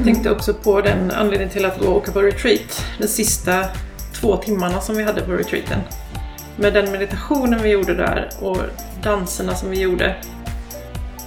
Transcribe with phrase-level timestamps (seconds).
[0.00, 2.86] Jag tänkte också på den anledningen till att gå och åka på retreat.
[2.98, 3.64] De sista
[4.20, 5.80] två timmarna som vi hade på retreaten.
[6.56, 8.56] Med den meditationen vi gjorde där och
[9.02, 10.16] danserna som vi gjorde.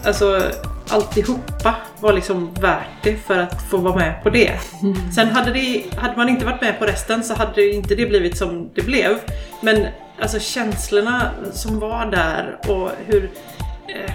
[0.06, 0.42] Alltså
[0.88, 4.60] alltihopa var liksom värt det för att få vara med på det.
[5.16, 8.38] Sen hade, det, hade man inte varit med på resten så hade inte det blivit
[8.38, 9.20] som det blev.
[9.62, 9.88] Men
[10.22, 13.32] alltså känslorna som var där och hur
[13.88, 14.12] eh,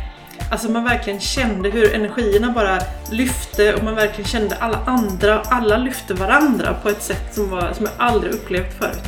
[0.51, 2.79] Alltså man verkligen kände hur energierna bara
[3.11, 7.51] lyfte och man verkligen kände alla andra och alla lyfte varandra på ett sätt som,
[7.51, 9.03] var, som jag aldrig upplevt förut.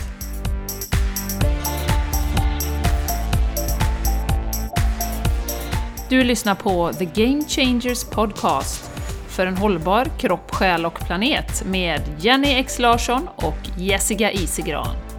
[6.08, 8.90] Du lyssnar på The Game Changers Podcast
[9.28, 15.09] för en hållbar kropp, själ och planet med Jenny X Larsson och Jessica Isigran.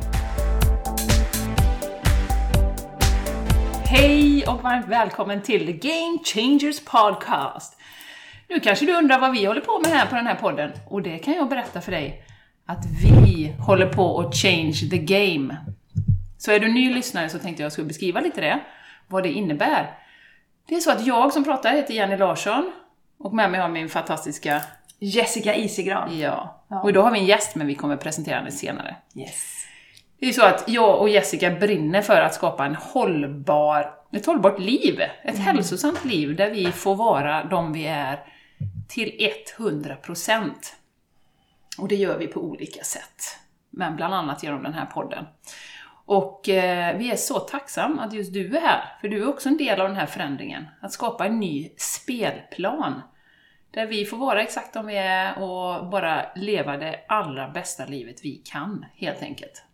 [3.93, 7.77] Hej och varmt välkommen till The Game Changers Podcast!
[8.47, 11.01] Nu kanske du undrar vad vi håller på med här på den här podden, och
[11.01, 12.23] det kan jag berätta för dig
[12.65, 15.57] att vi håller på att change the game.
[16.37, 18.59] Så är du ny lyssnare så tänkte jag skulle beskriva lite det,
[19.07, 19.99] vad det innebär.
[20.67, 22.71] Det är så att jag som pratar heter Jenny Larsson
[23.19, 24.61] och med mig har min fantastiska
[24.99, 26.19] Jessica Isigran.
[26.19, 26.63] Ja.
[26.83, 28.95] Och idag har vi en gäst, men vi kommer presentera henne senare.
[29.15, 29.60] Yes.
[30.21, 34.59] Det är så att jag och Jessica brinner för att skapa en hållbar, ett hållbart
[34.59, 35.01] liv.
[35.23, 38.19] Ett hälsosamt liv där vi får vara de vi är
[38.87, 40.49] till 100%.
[41.77, 43.39] Och det gör vi på olika sätt.
[43.69, 45.25] Men bland annat genom den här podden.
[46.05, 49.49] Och eh, vi är så tacksamma att just du är här, för du är också
[49.49, 50.67] en del av den här förändringen.
[50.81, 53.01] Att skapa en ny spelplan.
[53.71, 58.15] Där vi får vara exakt de vi är och bara leva det allra bästa livet
[58.23, 59.65] vi kan, helt enkelt.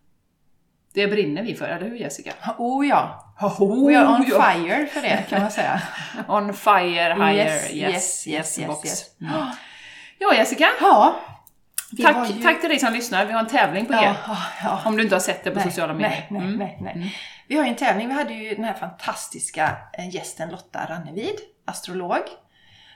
[0.97, 2.33] Det brinner vi för, eller hur Jessica?
[2.57, 3.33] Oh ja.
[3.41, 4.41] Oh, We are on ja.
[4.51, 5.81] fire för det kan man säga.
[6.27, 8.85] On fire, higher, yes, Yes, yes, yes, yes, box.
[8.85, 9.05] yes.
[9.21, 9.31] Mm.
[10.19, 11.15] Ja Jessica, Ja.
[12.03, 13.25] tack, ju- tack till dig som lyssnar.
[13.25, 14.15] Vi har en tävling på Ja,
[14.63, 14.81] ja.
[14.85, 16.09] Om du inte har sett det på Nej, sociala medier.
[16.29, 16.57] Nej, nej, Mm.
[16.57, 17.15] nej, nej.
[17.47, 18.07] Vi har ju en tävling.
[18.07, 22.21] Vi hade ju den här fantastiska eh, gästen Lotta Rannevid, astrolog,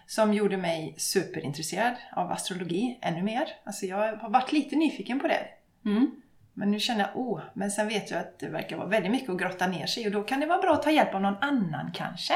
[0.07, 3.47] som gjorde mig superintresserad av astrologi ännu mer.
[3.65, 5.41] Alltså jag har varit lite nyfiken på det.
[5.85, 6.11] Mm.
[6.53, 9.29] Men nu känner jag, oh, men sen vet jag att det verkar vara väldigt mycket
[9.29, 11.21] att grotta ner sig i och då kan det vara bra att ta hjälp av
[11.21, 12.33] någon annan kanske.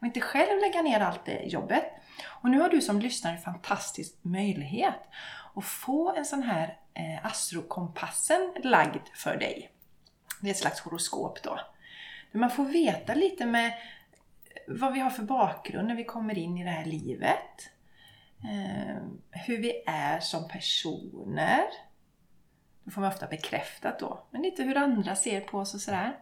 [0.00, 1.84] Och inte själv lägga ner allt det jobbet.
[2.24, 5.00] Och nu har du som lyssnare en fantastisk möjlighet
[5.54, 9.70] att få en sån här eh, astrokompassen lagd för dig.
[10.40, 11.60] Det är ett slags horoskop då.
[12.32, 13.72] Där man får veta lite med eh,
[14.68, 17.70] vad vi har för bakgrund när vi kommer in i det här livet.
[18.44, 18.96] Eh,
[19.30, 21.64] hur vi är som personer.
[22.88, 24.26] Det får man ofta bekräftat då.
[24.30, 26.16] Men lite hur andra ser på oss och sådär.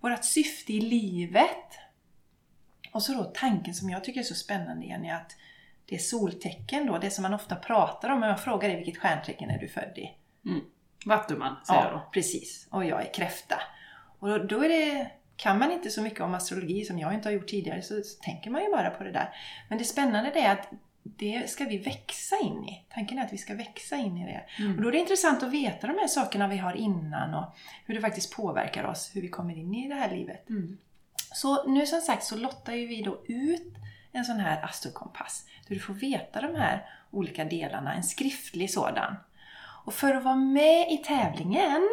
[0.00, 1.78] Vårat syfte i livet.
[2.92, 5.36] Och så då tanken som jag tycker är så spännande Jenny, att
[5.86, 8.20] det är soltecken då, det som man ofta pratar om.
[8.20, 10.10] Men jag frågar dig vilket stjärntecken är du född i?
[11.06, 11.96] Vattuman, säger jag då.
[11.96, 12.68] Ja, precis.
[12.70, 13.60] Och jag är kräfta.
[14.18, 17.28] Och då, då är det, kan man inte så mycket om astrologi som jag inte
[17.28, 19.28] har gjort tidigare så, så tänker man ju bara på det där.
[19.68, 20.70] Men det spännande är att
[21.16, 22.86] det ska vi växa in i.
[22.94, 24.62] Tanken är att vi ska växa in i det.
[24.62, 24.76] Mm.
[24.76, 27.94] Och då är det intressant att veta de här sakerna vi har innan och hur
[27.94, 30.48] det faktiskt påverkar oss, hur vi kommer in i det här livet.
[30.48, 30.78] Mm.
[31.34, 33.74] Så nu som sagt så lottar ju vi då ut
[34.12, 35.46] en sån här astrokompass.
[35.68, 39.16] Där du får veta de här olika delarna, en skriftlig sådan.
[39.84, 41.88] Och för att vara med i tävlingen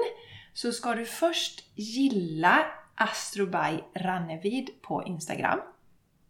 [0.54, 2.66] så ska du först gilla
[2.96, 5.60] Astroby Rannevid på Instagram.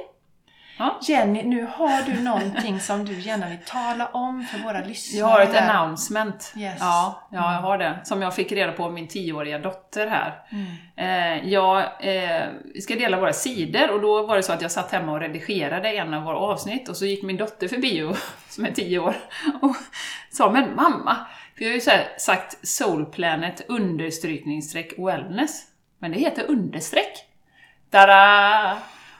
[0.77, 0.99] Ja.
[1.01, 5.19] Jenny, nu har du någonting som du gärna vill tala om för våra lyssnare.
[5.19, 6.53] Jag har ett announcement.
[6.57, 6.77] Yes.
[6.79, 7.99] Ja, ja, jag har det.
[8.03, 10.41] Som jag fick reda på av min tioåriga dotter här.
[10.49, 10.67] Mm.
[10.95, 12.43] Eh, jag eh,
[12.81, 15.89] ska dela våra sidor och då var det så att jag satt hemma och redigerade
[15.89, 18.17] en av våra avsnitt och så gick min dotter förbi, och,
[18.49, 19.15] som är tio år,
[19.61, 19.75] och
[20.31, 21.17] sa Men mamma,
[21.57, 25.63] För jag har ju så sagt Soulplanet understrykningsstreck wellness.
[25.99, 27.13] Men det heter understreck.
[27.91, 28.77] Tada!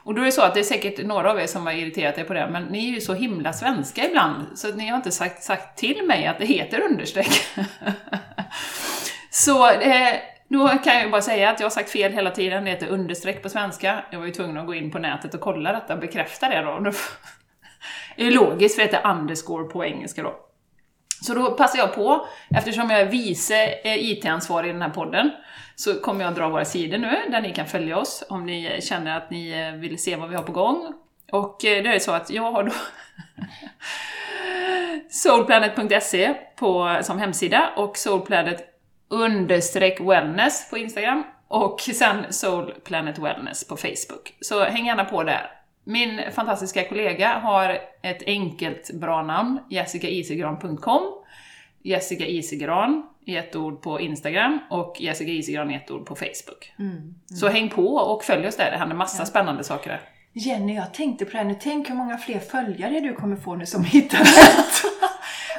[0.08, 2.18] Och då är det så att det är säkert några av er som har irriterat
[2.18, 5.12] er på det, men ni är ju så himla svenska ibland, så ni har inte
[5.12, 7.30] sagt, sagt till mig att det heter understreck.
[9.32, 10.14] så eh,
[10.48, 12.88] då kan jag ju bara säga att jag har sagt fel hela tiden, det heter
[12.88, 14.04] understreck på svenska.
[14.12, 16.62] Jag var ju tvungen att gå in på nätet och kolla detta och bekräfta det
[16.62, 16.80] då.
[16.80, 16.96] Det
[18.28, 20.36] är logiskt, för det heter underscore på engelska då.
[21.22, 25.32] Så då passar jag på, eftersom jag är vice eh, IT-ansvarig i den här podden,
[25.80, 29.18] så kommer jag dra våra sidor nu, där ni kan följa oss om ni känner
[29.18, 30.94] att ni eh, vill se vad vi har på gång.
[31.32, 32.72] Och eh, det är så att jag har då
[35.10, 38.66] soulplanet.se på, som hemsida och soulplanet
[39.08, 44.34] understreck wellness på Instagram och sen Soulplanet Wellness på Facebook.
[44.42, 45.52] Så häng gärna på där.
[45.84, 51.02] Min fantastiska kollega har ett enkelt bra namn, jessicaisigran.com
[51.84, 56.74] Jessica Isigran i ett ord på Instagram och Jessica Isigran i ett ord på Facebook.
[57.40, 60.02] Så häng på och följ oss där, det händer massa spännande saker där.
[60.34, 61.56] Jenny, jag tänkte på det här nu.
[61.60, 64.84] Tänk hur många fler följare du kommer få nu som hittar rätt.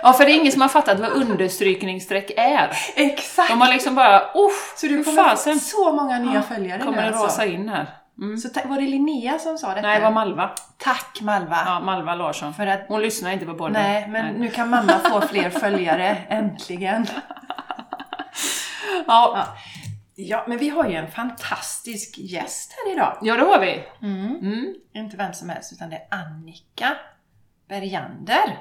[0.03, 2.71] Ja, för det är ingen som har fattat vad understrykningsstreck är.
[2.97, 3.51] Exakt!
[3.51, 6.97] De har liksom bara, uff, Så du kommer fasen få så många nya följare kommer
[6.97, 7.25] nu det alltså.
[7.25, 7.87] rasa in här.
[8.19, 8.37] Mm.
[8.39, 9.81] Så var det Linnea som sa detta?
[9.81, 10.51] Nej, det var Malva.
[10.79, 11.59] Tack Malva!
[11.67, 12.55] Ja, Malva Larsson.
[12.55, 13.73] För att, Hon lyssnar inte på podden.
[13.73, 17.07] nej, men nu kan mamma få fler följare, äntligen.
[19.07, 19.57] Ja,
[20.21, 23.19] Ja, men vi har ju en fantastisk gäst här idag.
[23.23, 23.85] ja, det har vi.
[24.03, 24.37] Mm.
[24.37, 24.75] Mm.
[24.93, 26.97] Inte vem som helst, utan det är Annika
[27.69, 28.59] Bergander.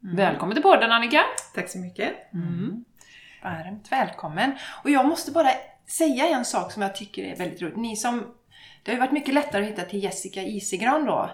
[0.00, 1.20] Välkommen till podden Annika.
[1.54, 2.32] Tack så mycket.
[2.34, 2.84] Mm.
[3.42, 4.58] Varmt välkommen.
[4.84, 5.50] Och jag måste bara
[5.86, 7.76] säga en sak som jag tycker är väldigt roligt.
[7.76, 8.34] Ni som,
[8.82, 11.30] det har ju varit mycket lättare att hitta till Jessica Isigran då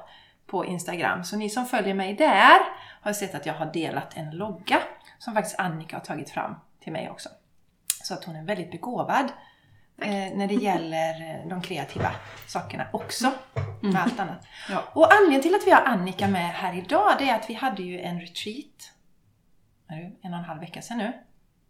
[0.46, 1.24] på Instagram.
[1.24, 2.58] Så ni som följer mig där
[3.02, 4.78] har sett att jag har delat en logga
[5.18, 7.28] som faktiskt Annika har tagit fram till mig också.
[8.02, 9.24] Så att hon är väldigt begåvad
[10.02, 12.10] eh, när det gäller eh, de kreativa
[12.46, 13.32] sakerna också.
[13.80, 14.46] Med allt annat.
[14.70, 14.84] Ja.
[14.92, 17.82] Och anledningen till att vi har Annika med här idag det är att vi hade
[17.82, 18.92] ju en retreat
[20.22, 21.12] en och en halv vecka sedan nu.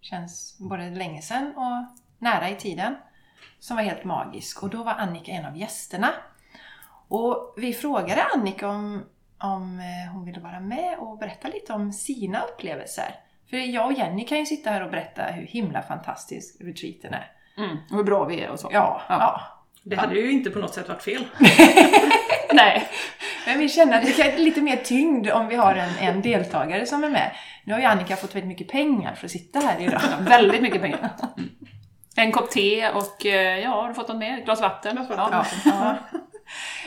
[0.00, 2.96] Känns både länge sedan och nära i tiden.
[3.58, 4.62] Som var helt magisk.
[4.62, 6.10] Och då var Annika en av gästerna.
[7.08, 9.04] Och vi frågade Annika om,
[9.38, 13.14] om eh, hon ville vara med och berätta lite om sina upplevelser.
[13.52, 17.30] För jag och Jenny kan ju sitta här och berätta hur himla fantastisk retreaten är.
[17.58, 17.76] Mm.
[17.90, 18.68] Och hur bra vi är och så.
[18.72, 19.40] Ja, ja.
[19.82, 21.24] Det hade ju inte på något sätt varit fel.
[22.52, 22.88] Nej.
[23.46, 26.86] Men vi känner att det kan lite mer tyngd om vi har en, en deltagare
[26.86, 27.32] som är med.
[27.64, 30.00] Nu har ju Annika fått väldigt mycket pengar för att sitta här idag.
[30.20, 31.10] Väldigt mycket pengar.
[31.36, 31.50] Mm.
[32.16, 34.38] En kopp te och eh, ja, har du fått något mer?
[34.38, 35.06] Ett glas vatten?
[35.10, 35.28] Ja.
[35.30, 35.96] Ja, ja.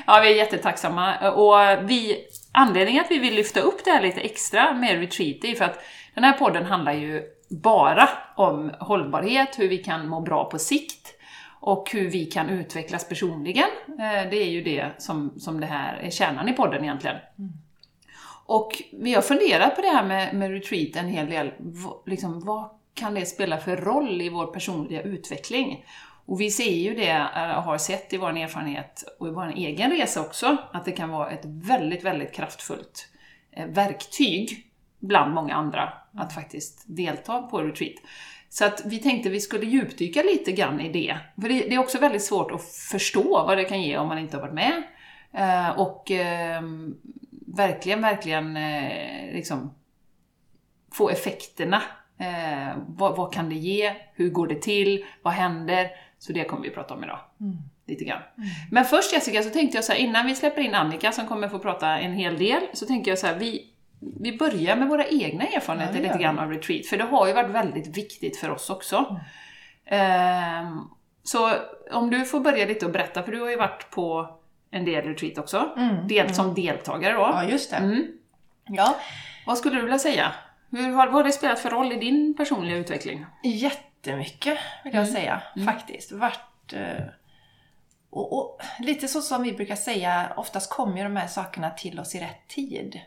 [0.08, 1.32] Ja, vi är jättetacksamma.
[1.32, 2.18] Och vi,
[2.52, 5.84] anledningen att vi vill lyfta upp det här lite extra med retreat är för att
[6.16, 11.12] den här podden handlar ju bara om hållbarhet, hur vi kan må bra på sikt
[11.60, 13.70] och hur vi kan utvecklas personligen.
[13.88, 17.18] Eh, Det är ju det som, som det här är kärnan i podden egentligen.
[18.48, 21.48] Och vi har funderat på det här med, med retreat en hel del.
[21.60, 25.86] V- Liksom, vad kan det spela för roll i vår personliga utveckling?
[26.26, 29.54] Och vi ser ju det, eh, och har sett i vår erfarenhet och i vår
[29.56, 33.08] egen resa också, att det kan vara ett väldigt, väldigt kraftfullt
[33.52, 34.65] eh, verktyg
[35.08, 37.96] bland många andra att faktiskt delta på retreat.
[38.50, 41.18] Så att vi tänkte vi skulle djupdyka lite grann i det.
[41.42, 44.18] För det, det är också väldigt svårt att förstå vad det kan ge om man
[44.18, 44.84] inte har varit med.
[45.34, 46.62] Eh, och eh,
[47.56, 49.74] verkligen, verkligen eh, liksom
[50.92, 51.82] få effekterna.
[52.18, 53.94] Eh, vad, vad kan det ge?
[54.14, 55.06] Hur går det till?
[55.22, 55.90] Vad händer?
[56.20, 57.20] Så det kommer vi prata om idag.
[57.88, 58.22] Lite grann.
[58.72, 61.50] Men först Jessica, så tänkte jag så här, innan vi släpper in Annika som kommer
[61.50, 63.75] få prata en hel del, så tänker jag så här, vi,
[64.20, 67.34] vi börjar med våra egna erfarenheter Ja, lite grann av retreat, för det har ju
[67.34, 69.20] varit väldigt viktigt för oss också.
[69.86, 70.80] Ehm,
[71.24, 71.54] så
[71.92, 74.30] om du får börja lite och berätta, för du har ju varit på
[74.72, 77.20] en del retreat också, Mm, del, som deltagare då.
[77.20, 77.78] ja just det.
[77.78, 78.08] Mm.
[78.68, 78.96] Ja,
[79.46, 80.32] Vad skulle du vilja säga?
[80.72, 83.26] Hur har, vad har det spelat för roll i din personliga utveckling?
[83.44, 85.14] jättemycket vill jag Mm.
[85.16, 85.68] säga Mm.
[85.68, 86.12] faktiskt.
[86.12, 87.04] Vart, eh,
[88.10, 92.00] och, och lite så som vi brukar säga, oftast kommer ju de här sakerna till
[92.00, 93.00] oss i rätt tid.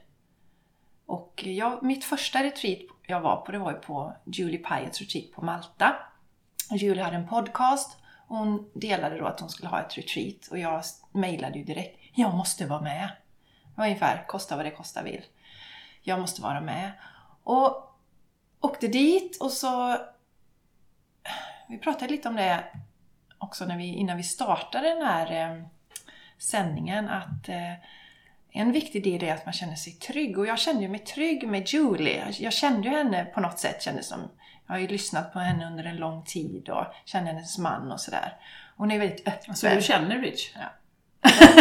[1.09, 5.33] Och jag, mitt första retreat jag var på, det var ju på Julie Pyetts retreat
[5.33, 5.97] på Malta.
[6.71, 7.97] Julie hade en podcast
[8.27, 11.99] och hon delade då att hon skulle ha ett retreat och jag mejlade ju direkt,
[12.15, 13.09] jag måste vara med.
[13.65, 15.25] Det var ungefär, kosta vad det kosta vill.
[16.03, 16.93] Jag måste vara med.
[17.43, 17.97] Och
[18.61, 19.97] åkte dit och så...
[21.69, 22.65] Vi pratade lite om det
[23.39, 25.65] också när vi, innan vi startade den här eh,
[26.39, 27.73] sändningen att eh,
[28.61, 30.39] en viktig del är att man känner sig trygg.
[30.39, 32.25] Och jag kände mig trygg med Julie.
[32.39, 33.83] Jag kände ju henne på något sätt.
[33.83, 34.19] Kände som,
[34.67, 38.01] jag har ju lyssnat på henne under en lång tid och känner hennes man och
[38.01, 38.33] sådär.
[38.77, 39.57] Hon är väldigt öppen.
[39.57, 40.51] Så du känner Rich?
[40.55, 40.61] Ja.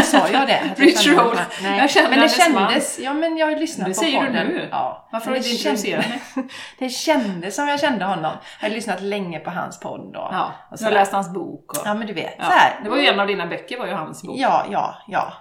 [0.04, 0.62] Sa jag det?
[0.78, 1.36] Rich Roll.
[1.64, 2.68] Nej, Jag känner men det hennes man.
[2.70, 3.00] kändes...
[3.00, 4.48] Ja, men jag har lyssnat Det på säger du podden.
[4.48, 4.68] nu.
[4.72, 5.08] Ja.
[5.12, 6.22] Varför har du det inte introducerat mig?
[6.36, 8.32] kändes- Det kändes som jag kände honom.
[8.60, 10.30] Jag hade lyssnat länge på hans podd då.
[10.32, 11.82] Ja, Och du har läst hans bok och...
[11.86, 12.36] Ja, men du vet.
[12.38, 12.44] Ja.
[12.46, 12.80] Så här.
[12.84, 14.36] Det var ju en av dina böcker, var ju hans bok.
[14.40, 15.34] Ja, ja, ja.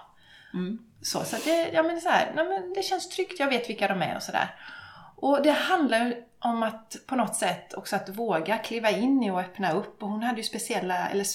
[0.53, 0.77] Mm.
[1.01, 3.87] Så, så det, ja, men så här, nej, men det känns tryggt, jag vet vilka
[3.87, 4.55] de är och sådär.
[5.15, 9.31] Och det handlar ju om att på något sätt också att våga kliva in i
[9.31, 10.03] och öppna upp.
[10.03, 11.25] Och hon hade ju speciella, eller,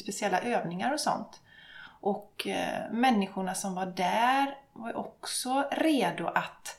[0.00, 1.40] speciella övningar och sånt.
[2.00, 6.78] Och eh, människorna som var där var ju också redo att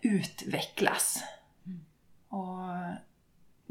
[0.00, 1.24] utvecklas.
[2.28, 2.68] Och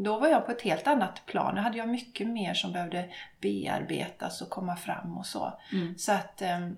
[0.04, 1.56] då var jag på ett helt annat plan.
[1.56, 3.10] Då hade jag mycket mer som behövde
[3.42, 5.60] bearbetas och komma fram och så.
[5.72, 5.98] Mm.
[5.98, 6.70] Så att eh,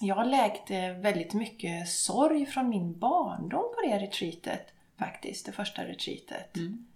[0.00, 4.66] jag läkte väldigt mycket sorg från min barndom på det retreatet.
[4.98, 6.56] Faktiskt, det första retreatet.
[6.56, 6.86] Mm.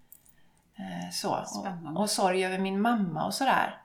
[0.76, 1.30] Eh, så.
[1.30, 3.80] Och, och sorg över min mamma och sådär.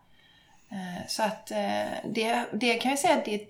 [0.69, 3.47] Eh, så att eh, det, det kan jag säga att det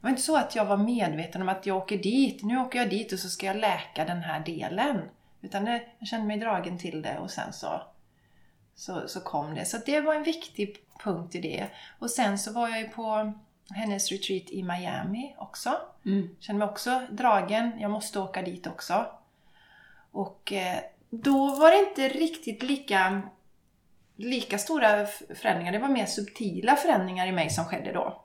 [0.00, 2.78] det var inte så att jag var medveten om att jag åker dit, nu åker
[2.78, 5.02] jag dit och så ska jag läka den här delen.
[5.40, 7.82] Utan det, jag kände mig dragen till det och sen så,
[8.74, 9.64] så, så kom det.
[9.64, 11.68] Så det var en viktig punkt i det.
[11.98, 13.32] Och sen så var jag ju på
[13.70, 15.80] hennes retreat i Miami också.
[16.04, 16.36] Mm.
[16.40, 19.06] Kände mig också dragen, jag måste åka dit också.
[20.10, 20.78] Och eh,
[21.10, 23.22] då var det inte riktigt lika,
[24.16, 25.72] lika stora förändringar.
[25.72, 28.24] Det var mer subtila förändringar i mig som skedde då.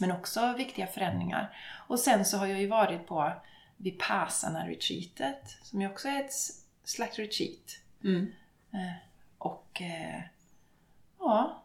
[0.00, 1.56] Men också viktiga förändringar.
[1.88, 3.32] Och sen så har jag ju varit på
[3.78, 6.32] Vipassana-retreatet, som ju också är ett
[6.84, 7.80] slags retreat.
[8.04, 8.26] Mm.
[9.38, 10.20] Och eh,
[11.18, 11.62] ja,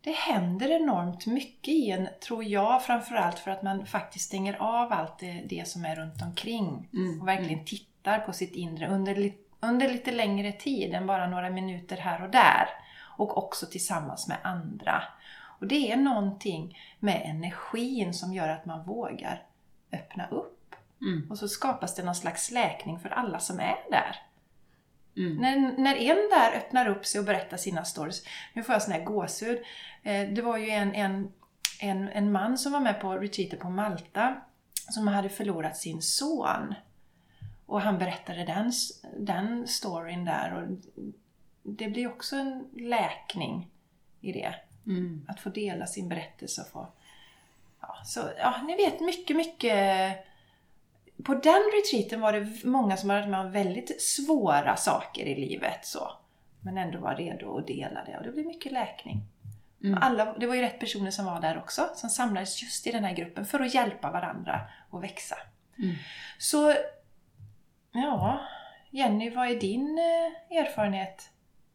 [0.00, 4.92] det händer enormt mycket i en, tror jag, framförallt för att man faktiskt stänger av
[4.92, 7.20] allt det, det som är runt omkring Mm.
[7.20, 11.96] och verkligen tittar på sitt inre under, under lite längre tid än bara några minuter
[11.96, 12.68] här och där.
[13.18, 15.02] Och också tillsammans med andra.
[15.58, 19.42] Och det är någonting med energin som gör att man vågar
[19.92, 20.59] öppna upp.
[21.02, 21.30] Mm.
[21.30, 24.16] Och så skapas det någon slags läkning för alla som är där.
[25.16, 25.36] Mm.
[25.36, 28.92] När, när en där öppnar upp sig och berättar sina stories, nu får jag sån
[28.92, 29.58] här gåshud.
[30.02, 31.32] Eh, Det var ju en, en,
[31.80, 34.40] en, en man som var med på retreatet på Malta
[34.74, 36.74] som hade förlorat sin son.
[37.66, 38.72] Och han berättade den,
[39.18, 40.78] den storyn där och
[41.62, 43.70] det blir också en läkning
[44.20, 44.54] i det.
[44.86, 45.26] Mm.
[45.28, 46.88] Att få dela sin berättelse och få...
[47.80, 50.16] Ja, så, ja, ni vet mycket, mycket...
[51.24, 55.34] På den retreaten var det många som hade varit med om väldigt svåra saker i
[55.48, 56.10] livet så.
[56.60, 59.22] Men ändå var redo att dela det och det blev mycket läkning.
[59.84, 59.98] Mm.
[60.02, 63.04] Alla, det var ju rätt personer som var där också, som samlades just i den
[63.04, 64.60] här gruppen för att hjälpa varandra
[64.90, 65.36] att växa.
[65.78, 65.94] Mm.
[66.38, 66.74] Så,
[67.92, 68.40] ja,
[68.90, 71.30] Jenny, vad är din eh, erfarenhet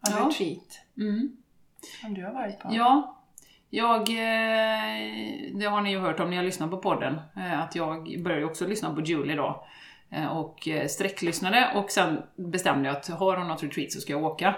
[0.07, 0.25] av Ja.
[0.29, 1.37] retreat Mm.
[2.01, 2.69] som du har varit på?
[2.71, 3.21] Ja,
[3.77, 7.75] jag, eh, det har ni ju hört om ni har lyssnat på podden, eh, att
[7.75, 9.65] jag började också lyssna på Julie då.
[10.11, 14.23] eh, Och sträcklyssnade och sen bestämde jag att har hon något retreat så ska jag
[14.23, 14.55] åka.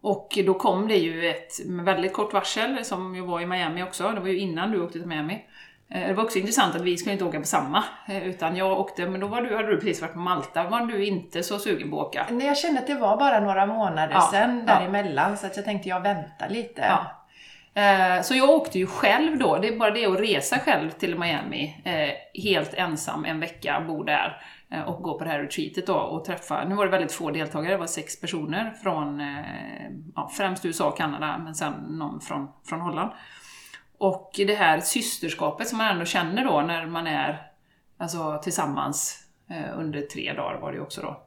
[0.00, 4.08] Och då kom det ju ett väldigt kort varsel, som ju var i Miami också,
[4.08, 5.44] det var ju innan du åkte till Miami.
[5.88, 9.20] Det var också intressant att vi skulle inte åka på samma, utan jag åkte, men
[9.20, 12.00] då var du, hade du precis varit på Malta, var du inte så sugen på
[12.00, 12.26] att åka?
[12.30, 14.74] Nej, jag kände att det var bara några månader Ja, sedan ja.
[14.74, 16.82] däremellan så att jag tänkte jag väntar lite.
[16.88, 17.23] Ja.
[17.74, 21.18] Eh, så jag åkte ju själv då, det är bara det att resa själv till
[21.18, 25.86] Miami, eh, helt ensam en vecka, bo där eh, och gå på det här retreatet
[25.86, 29.22] då och träffa, nu var det väldigt få deltagare, det var sex personer från
[30.14, 33.10] ja, främst USA och Kanada, men sen någon från, från Holland.
[33.98, 37.50] Och det här systerskapet som man ändå känner då när man är
[37.98, 39.26] alltså, tillsammans
[39.76, 41.23] under tre dagar var det ju också då.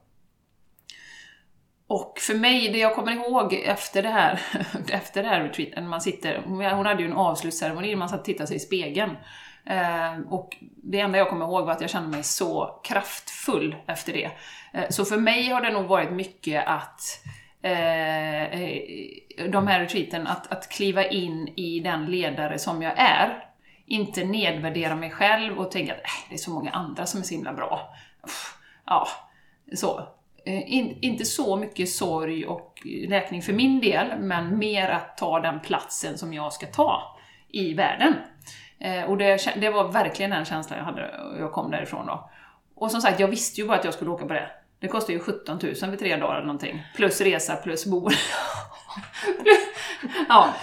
[1.87, 4.41] Och för mig, det jag kommer ihåg efter det här,
[4.91, 8.25] efter det här retreaten, man sitter, hon hade ju en avslutsceremoni där man satt och
[8.25, 9.11] tittade sig i spegeln.
[9.65, 14.13] Eh, och det enda jag kommer ihåg var att jag kände mig så kraftfull efter
[14.13, 14.31] det.
[14.73, 17.01] Eh, så för mig har det nog varit mycket att
[17.61, 18.81] eh, eh,
[19.49, 23.43] de här retreaten, att, att kliva in i den ledare som jag är.
[23.85, 27.23] Inte nedvärdera mig själv och tänka att äh, det är så många andra som är
[27.23, 27.95] så himla bra.
[28.23, 29.07] Uff, Ja,
[29.75, 30.16] så.
[30.47, 35.39] Eh, in, inte så mycket sorg och läkning för min del, men mer att ta
[35.39, 37.17] den platsen som jag ska ta
[37.49, 38.13] i världen.
[38.79, 42.29] Eh, och det, det var verkligen den känslan jag hade och jag kom därifrån då.
[42.75, 44.49] Och som sagt, jag visste ju bara att jag skulle åka på det.
[44.79, 46.83] Det kostade ju 17 000 för tre dagar eller någonting.
[46.95, 48.17] Plus resa, plus boende.
[50.29, 50.53] ja.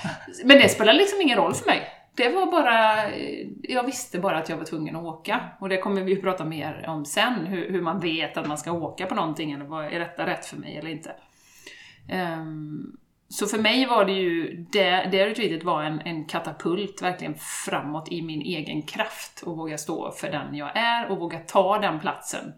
[0.44, 1.93] Men det spelar liksom ingen roll för mig.
[2.16, 5.40] Det var bara, eh, jag visste bara att jag var tvungen att åka.
[5.58, 8.58] Och det kommer vi ju prata mer om sen, hur, hur man vet att man
[8.58, 11.16] ska åka på någonting, eller vad är detta rätt för mig eller inte.
[12.12, 12.96] Um,
[13.28, 18.12] så för mig var det ju, det, det retreatet var en, en katapult verkligen framåt
[18.12, 22.00] i min egen kraft och våga stå för den jag är och våga ta den
[22.00, 22.52] platsen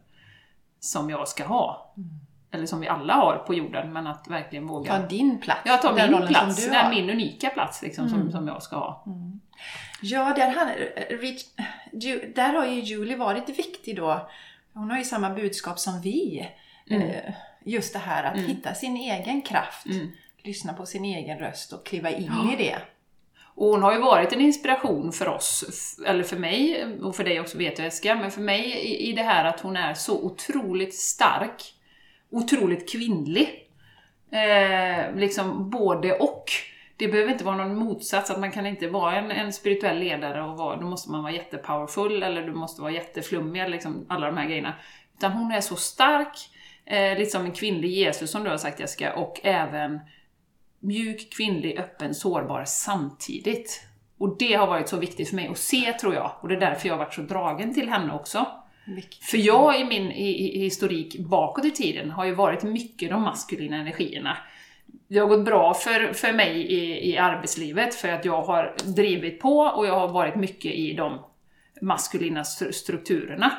[0.81, 1.95] som jag ska ha.
[1.97, 2.25] Mm.
[2.50, 4.99] Eller som vi alla har på jorden, men att verkligen våga...
[4.99, 5.61] Ta din plats.
[5.65, 6.67] Ja, ta min plats.
[6.71, 8.21] Den min unika plats liksom, mm.
[8.21, 9.05] som, som jag ska ha.
[9.07, 9.41] Mm.
[10.03, 10.69] Ja, där, han,
[12.35, 14.29] där har ju Julie varit viktig då.
[14.73, 16.49] Hon har ju samma budskap som vi.
[16.91, 17.03] Mm.
[17.03, 17.35] Eh,
[17.65, 18.47] just det här att mm.
[18.47, 19.87] hitta sin egen kraft.
[19.87, 20.12] Mm.
[20.43, 22.53] Lyssna på sin egen röst och kliva in ja.
[22.53, 22.79] i det.
[23.57, 25.65] Och hon har ju varit en inspiration för oss,
[26.07, 29.12] eller för mig, och för dig också vet jag Eska, men för mig i, i
[29.12, 31.75] det här att hon är så otroligt stark,
[32.30, 33.71] otroligt kvinnlig.
[34.30, 36.45] Eh, liksom både och.
[36.97, 40.42] Det behöver inte vara någon motsats, att man kan inte vara en, en spirituell ledare
[40.42, 44.37] och vara, då måste man vara jättepowerful eller du måste vara jätteflummig, liksom alla de
[44.37, 44.75] här grejerna.
[45.18, 46.50] Utan hon är så stark,
[46.85, 50.00] eh, lite som en kvinnlig Jesus som du har sagt Jessica, och även
[50.80, 53.87] mjuk, kvinnlig, öppen, sårbar samtidigt.
[54.18, 56.33] Och det har varit så viktigt för mig att se, tror jag.
[56.40, 58.47] Och det är därför jag har varit så dragen till henne också.
[58.87, 59.25] Mycket.
[59.25, 63.23] För jag i min i, i historik bakåt i tiden har ju varit mycket de
[63.23, 64.37] maskulina energierna.
[65.09, 69.40] Det har gått bra för, för mig i, i arbetslivet för att jag har drivit
[69.40, 71.19] på och jag har varit mycket i de
[71.81, 73.52] maskulina strukturerna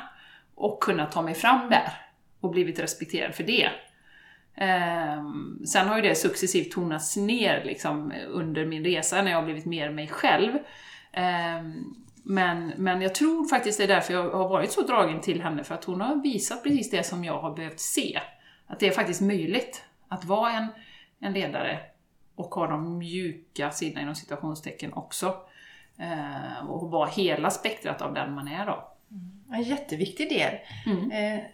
[0.54, 1.92] och kunnat ta mig fram där
[2.40, 3.68] och blivit respekterad för det.
[4.60, 9.44] Um, sen har ju det successivt tonats ner liksom, under min resa när jag har
[9.44, 10.52] blivit mer mig själv.
[11.16, 15.42] Um, men, men jag tror faktiskt det är därför jag har varit så dragen till
[15.42, 18.20] henne, för att hon har visat precis det som jag har behövt se.
[18.66, 20.66] Att det är faktiskt möjligt att vara en,
[21.20, 21.78] en ledare
[22.34, 25.36] och ha de mjuka sidorna inom situationstecken också.
[26.00, 28.92] Uh, och vara hela spektrat av den man är då.
[29.10, 29.42] Mm.
[29.52, 30.54] En jätteviktig del.
[30.86, 31.10] Mm.
[31.10, 31.44] Eh,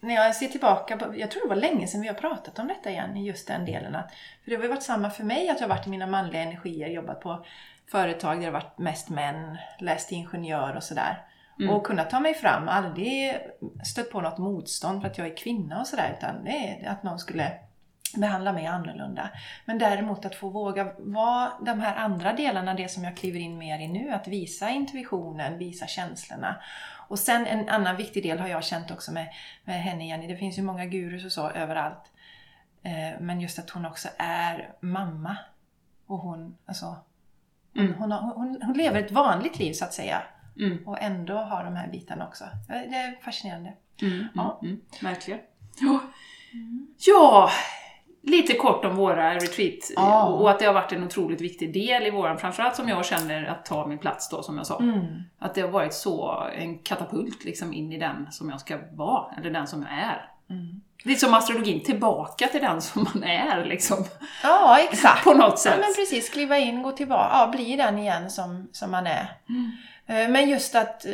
[0.00, 2.68] när jag ser tillbaka, på, jag tror det var länge sedan vi har pratat om
[2.68, 3.94] detta igen, just den delen.
[3.94, 4.12] Att,
[4.44, 6.88] för det har varit samma för mig, att jag har varit i mina manliga energier,
[6.88, 7.44] jobbat på
[7.90, 11.22] företag där det varit mest män, läst ingenjör och sådär.
[11.60, 11.74] Mm.
[11.74, 13.38] Och kunnat ta mig fram, aldrig
[13.84, 17.02] stött på något motstånd för att jag är kvinna och sådär, utan det är att
[17.02, 17.52] någon skulle
[18.16, 19.30] behandla mig annorlunda.
[19.64, 23.58] Men däremot att få våga vara de här andra delarna, det som jag kliver in
[23.58, 26.56] mer i nu, att visa intuitionen, visa känslorna
[27.08, 29.28] och sen en annan viktig del har jag känt också med,
[29.64, 30.26] med henne Jenny.
[30.26, 32.12] Det finns ju många gurus och så överallt.
[32.82, 35.36] Eh, men just att hon också är mamma.
[36.06, 36.96] Och hon, alltså,
[37.74, 37.98] hon, mm.
[37.98, 40.22] hon, har, hon, hon, lever ett vanligt liv så att säga.
[40.58, 40.88] Mm.
[40.88, 42.44] Och ändå har de här bitarna också.
[42.68, 43.72] Det är fascinerande.
[44.02, 44.58] Mm, ja.
[44.62, 44.80] Mm, mm.
[45.02, 45.40] verkligen.
[45.80, 46.00] Ja.
[47.06, 47.50] ja,
[48.22, 50.24] lite kort om våra retreat oh.
[50.24, 53.44] och att det har varit en otroligt viktig del i våran, framförallt som jag känner
[53.44, 54.78] att ta min plats då som jag sa.
[54.78, 55.22] Mm.
[55.38, 59.34] Att det har varit så en katapult liksom in i den som jag ska vara,
[59.38, 60.30] eller den som jag är.
[61.04, 61.12] Mm.
[61.12, 64.04] Lite som astrologin, tillbaka till den som man är liksom.
[64.42, 65.24] Ja, exakt.
[65.24, 65.72] På något sätt.
[65.76, 69.36] Ja, men precis, kliva in, gå tillbaka, ja, bli den igen som, som man är.
[69.48, 69.72] Mm.
[70.06, 71.12] Eh, men just att eh,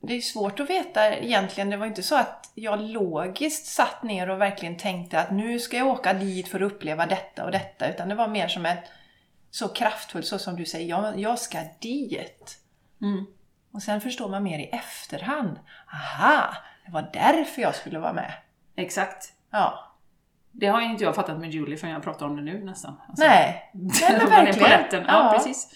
[0.00, 1.70] det är svårt att veta egentligen.
[1.70, 5.76] Det var inte så att jag logiskt satt ner och verkligen tänkte att nu ska
[5.76, 7.88] jag åka dit för att uppleva detta och detta.
[7.88, 8.84] Utan det var mer som ett
[9.50, 12.58] så kraftfullt, så som du säger, jag, jag ska dit.
[13.02, 13.26] Mm.
[13.72, 15.58] Och sen förstår man mer i efterhand.
[15.92, 18.32] Aha, det var därför jag skulle vara med.
[18.78, 19.32] Exakt.
[19.50, 19.84] Ja.
[20.52, 22.94] Det har inte jag fattat med Julie förrän jag pratar om det nu nästan.
[23.08, 25.04] Alltså, Nej, Nej men verkligen.
[25.04, 25.70] Ja, ja, precis.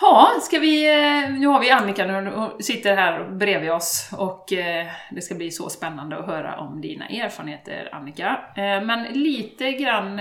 [0.00, 4.86] Ja, ska vi, eh, nu har vi Annika nu sitter här bredvid oss och eh,
[5.10, 8.40] det ska bli så spännande att höra om dina erfarenheter Annika.
[8.56, 10.20] Eh, men lite grann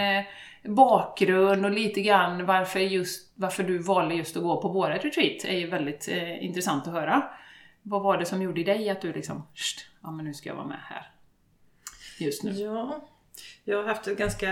[0.64, 5.46] bakgrund och lite grann varför, just, varför du valde just att gå på våra retreat
[5.46, 6.08] är ju väldigt
[6.40, 7.24] intressant att höra.
[7.82, 9.48] Vad var det som gjorde dig att du liksom,
[10.04, 11.12] ja men nu ska jag vara med här
[12.18, 12.52] just nu?
[12.52, 13.10] Ja,
[13.64, 14.50] jag har haft ett ganska,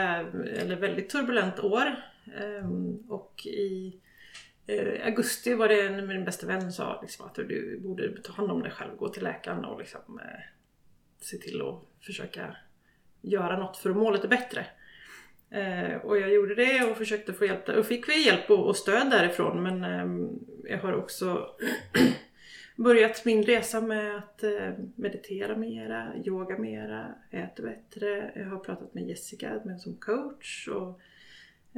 [0.55, 1.95] eller väldigt turbulent år
[2.37, 3.99] ehm, och i
[4.67, 8.51] eh, augusti var det en, min bästa vän sa liksom, att du borde ta hand
[8.51, 10.39] om dig själv, gå till läkaren och liksom, eh,
[11.19, 12.55] se till att försöka
[13.21, 14.65] göra något för att må lite bättre.
[15.49, 17.77] Eh, och jag gjorde det och försökte få hjälp där.
[17.77, 20.29] Och fick vi hjälp och, och stöd därifrån men eh,
[20.71, 21.49] jag har också
[22.75, 28.31] börjat min resa med att eh, meditera mera, yoga mera, äta bättre.
[28.35, 30.99] Jag har pratat med Jessica med som coach och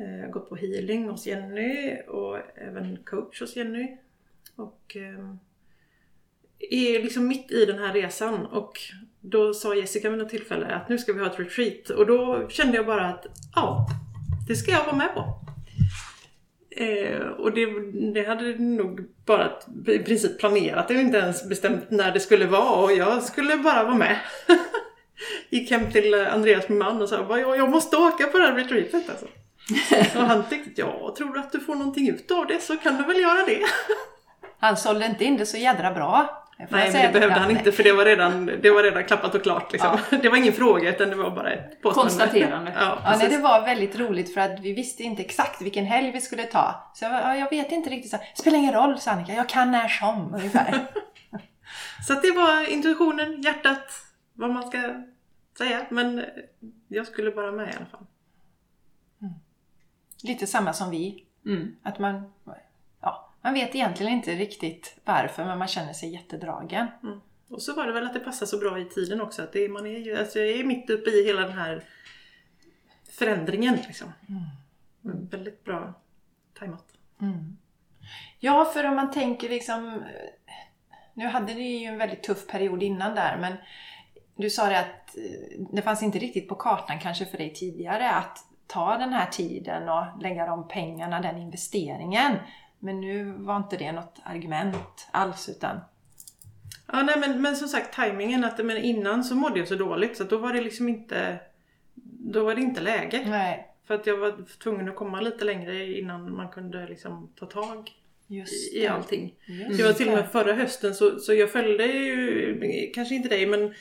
[0.02, 3.98] eh, gått på healing hos Jenny och även coach hos Jenny.
[4.56, 5.34] Och eh,
[6.60, 8.80] är liksom mitt i den här resan och
[9.22, 12.50] då sa Jessica vid något tillfälle att nu ska vi ha ett retreat och då
[12.50, 13.88] kände jag bara att ja,
[14.48, 15.47] det ska jag vara med på.
[16.80, 17.66] Eh, och det,
[18.14, 19.52] det hade nog bara
[19.88, 23.84] i princip planerat och inte ens bestämt när det skulle vara och jag skulle bara
[23.84, 24.20] vara med.
[25.50, 28.56] Gick hem till Andreas, min man, och sa jag, jag måste åka på det här
[28.56, 29.26] retreatet alltså.
[30.20, 32.98] Och han tyckte, ja, tror du att du får någonting ut av det så kan
[32.98, 33.62] du väl göra det.
[34.60, 36.47] Han sålde inte in det så jädra bra.
[36.58, 39.44] Nej, men det behövde han inte för det var redan, det var redan klappat och
[39.44, 39.72] klart.
[39.72, 39.98] Liksom.
[40.22, 42.12] Det var ingen fråga utan det var bara ett påstående.
[42.12, 42.72] Konstaterande.
[42.80, 46.12] Ja, Ja, nej, det var väldigt roligt för att vi visste inte exakt vilken helg
[46.12, 46.92] vi skulle ta.
[46.94, 48.12] Så jag, ja, jag vet inte riktigt.
[48.12, 49.34] Så, spelar ingen roll, sa Annika.
[49.34, 50.88] Jag kan när som ungefär.
[52.08, 53.92] Så att det var intuitionen, hjärtat,
[54.34, 55.04] vad man ska
[55.58, 55.86] säga.
[55.90, 56.26] Men
[56.88, 58.06] jag skulle bara med i alla fall.
[60.24, 61.26] Lite samma som vi.
[61.46, 61.76] Mm.
[61.84, 62.58] Att man, ja,
[63.42, 66.88] man vet egentligen inte riktigt varför men man känner sig jättedragen.
[67.50, 69.44] Och så var det väl att det passar så bra i tiden också.
[69.44, 71.84] Att det, man är ju, alltså jag är mitt uppe i hela den här
[73.12, 73.76] förändringen.
[73.88, 74.14] Liksom.
[75.02, 75.94] Men Väldigt bra
[76.60, 76.86] tajmat.
[78.40, 80.04] Ja, för om man tänker liksom...
[81.14, 83.54] Nu hade ni ju en väldigt tuff period innan där, men
[84.36, 88.12] du sa det att eh, det fanns inte riktigt på kartan kanske för dig tidigare
[88.12, 92.38] att ta den här tiden och lägga de pengarna, den investeringen.
[92.80, 95.80] Men nu var inte det något argument alls utan...
[96.92, 100.18] Ja, nej, men, men som sagt tajmingen att men innan så mådde jag så dåligt
[100.18, 101.40] så då var det liksom inte
[102.20, 103.26] då var det inte läge.
[103.28, 107.46] Nej, För att jag var tvungen att komma lite längre innan man kunde liksom ta
[107.46, 107.92] tag
[108.28, 109.36] just i, allting.
[109.46, 113.30] Just Det var till och med förra hösten så, så jag följde ju, kanske inte
[113.30, 113.74] dig men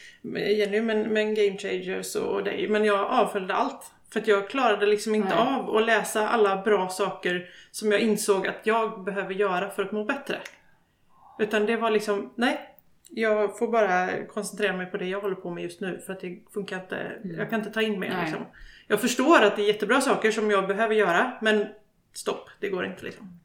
[0.57, 2.69] Jenny men, men Game Changers och dig.
[2.69, 3.93] Men jag avföljde allt.
[4.13, 5.39] För att jag klarade liksom inte Nej.
[5.39, 9.93] av att läsa alla bra saker som jag insåg att jag behöver göra för att
[9.93, 10.39] må bättre.
[11.39, 12.73] Utan det var liksom, nej.
[13.11, 16.21] Jag får bara koncentrera mig på det jag håller på med just nu för att
[16.21, 17.13] det funkar inte.
[17.23, 18.47] Jag kan inte ta in mer liksom.
[18.87, 21.67] Jag förstår att det är jättebra saker som jag behöver göra men
[22.13, 23.41] stopp, det går inte liksom.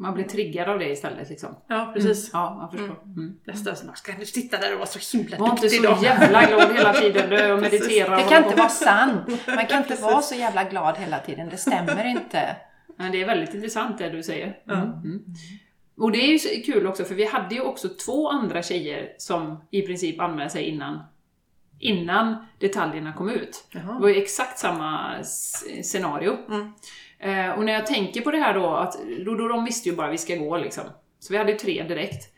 [0.00, 1.56] Man blir triggad av det istället liksom.
[1.68, 2.30] Ja precis.
[2.32, 3.02] Ja, jag förstår.
[3.04, 3.34] Mm.
[3.46, 5.98] Nästa snart ska du sitta där och vara så himla Var inte så då.
[6.02, 8.16] jävla glad hela tiden du och meditera.
[8.16, 9.46] Det och kan hålla inte vara sant.
[9.46, 11.48] Man kan inte vara så jävla glad hela tiden.
[11.48, 12.56] Det stämmer inte.
[12.96, 14.58] Men det är väldigt intressant det du säger.
[14.64, 14.74] Ja.
[14.74, 15.24] Mm.
[15.96, 19.64] Och det är ju kul också för vi hade ju också två andra tjejer som
[19.70, 21.00] i princip anmälde sig innan,
[21.78, 23.64] innan detaljerna kom ut.
[23.72, 23.98] Det Jaha.
[23.98, 25.22] var ju exakt samma
[25.82, 26.36] scenario.
[26.48, 26.72] Mm.
[27.20, 29.96] Eh, och när jag tänker på det här då, att då, då de visste ju
[29.96, 30.84] bara vi ska gå liksom.
[31.18, 32.34] Så vi hade ju tre direkt.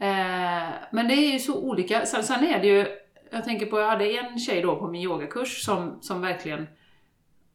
[0.00, 2.06] Eh, men det är ju så olika.
[2.06, 2.86] Sen, sen är det ju,
[3.30, 6.66] jag tänker på, jag hade en tjej då på min yogakurs som, som verkligen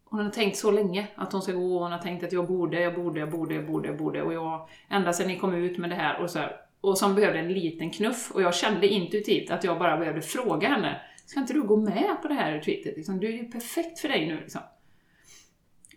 [0.06, 2.48] hon har tänkt så länge att hon ska gå och hon har tänkt att jag
[2.48, 5.56] borde, jag borde, jag borde, jag borde, jag borde och jag, ända sedan ni kom
[5.56, 8.56] ut med det här och så här, och som behövde en liten knuff och jag
[8.56, 12.34] kände intuitivt att jag bara behövde fråga henne Ska inte du gå med på det
[12.34, 12.98] här retreatet?
[12.98, 14.62] Liksom, Du är ju perfekt för dig nu liksom.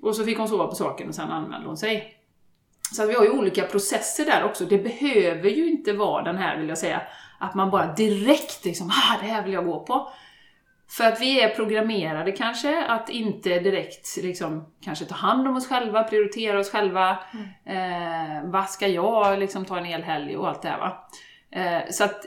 [0.04, 2.14] Och så fick hon sova på saken och sen anmälde hon sig.
[2.92, 4.64] Så att vi har ju olika processer där också.
[4.64, 7.02] Det behöver ju inte vara den här, vill jag säga,
[7.38, 10.12] att man bara direkt liksom, ah, det här vill jag gå på.
[10.88, 15.68] För att vi är programmerade kanske att inte direkt liksom, kanske ta hand om oss
[15.68, 17.18] själva, prioritera oss själva.
[17.64, 21.08] Eh, vad ska jag liksom ta en hel helg och allt det här va.
[21.50, 22.26] Eh, så att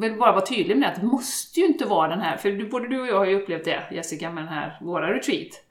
[0.00, 2.88] vill bara vara tydlig med att det måste ju inte vara den här, för både
[2.88, 5.67] du och jag har ju upplevt det Jessica med den här, våra retreat.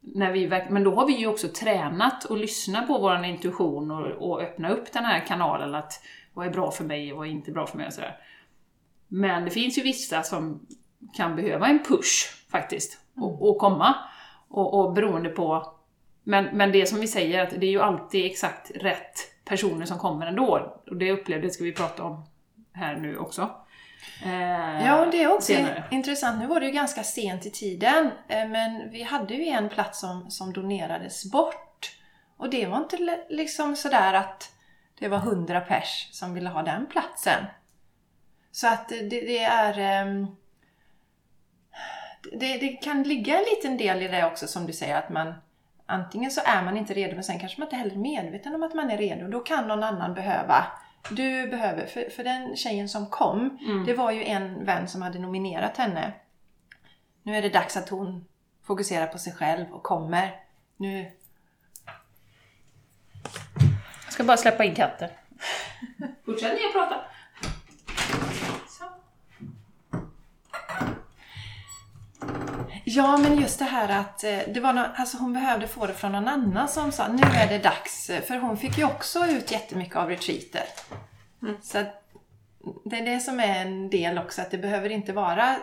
[0.00, 4.30] När vi, men då har vi ju också tränat och lyssnat på vår intuition och,
[4.30, 5.92] och öppna upp den här kanalen att
[6.34, 8.16] vad är bra för mig och vad är inte bra för mig och sådär.
[9.08, 10.66] Men det finns ju vissa som
[11.16, 13.94] kan behöva en push faktiskt, och, och komma.
[14.48, 15.74] Och, och beroende på...
[16.22, 19.98] Men, men det som vi säger, att det är ju alltid exakt rätt personer som
[19.98, 20.82] kommer ändå.
[20.86, 22.24] Och det upplevde ska vi prata om
[22.72, 23.50] här nu också.
[24.24, 25.84] Eh, Ja, och det är också senare.
[25.90, 26.38] intressant.
[26.40, 30.00] Nu var det ju ganska sent i tiden, eh, men vi hade ju en plats
[30.00, 31.96] som, som donerades bort.
[32.36, 34.52] Och det var inte liksom sådär att
[34.98, 37.44] det var hundra pers som ville ha den platsen.
[38.52, 39.78] Så att det, det är...
[39.78, 40.26] ehm,
[42.32, 45.34] Det, det kan ligga en liten del i det också som du säger att man
[45.86, 48.62] antingen så är man inte redo men sen kanske man inte heller är medveten om
[48.62, 49.28] att man är redo.
[49.28, 50.66] Då kan någon annan behöva.
[51.08, 53.86] Du behöver, för, för den tjejen som kom, Mm.
[53.86, 56.12] det var ju en vän som hade nominerat henne.
[57.22, 58.24] Nu är det dags att hon
[58.62, 60.40] fokuserar på sig själv och kommer.
[60.76, 61.10] Nu...
[64.04, 65.10] Jag ska bara släppa in katten.
[66.24, 67.00] Fortsätt ni att prata.
[72.96, 75.92] Ja, men just det här att eh, det var nå alltså hon behövde få det
[75.94, 78.10] från någon annan som sa nu är det dags.
[78.26, 80.84] För hon fick ju också ut jättemycket av retreatet.
[81.62, 82.02] Så att
[82.84, 85.56] det är det som är en del också, att det behöver inte vara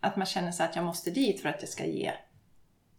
[0.00, 2.12] att man känner sig att jag måste dit för att det ska ge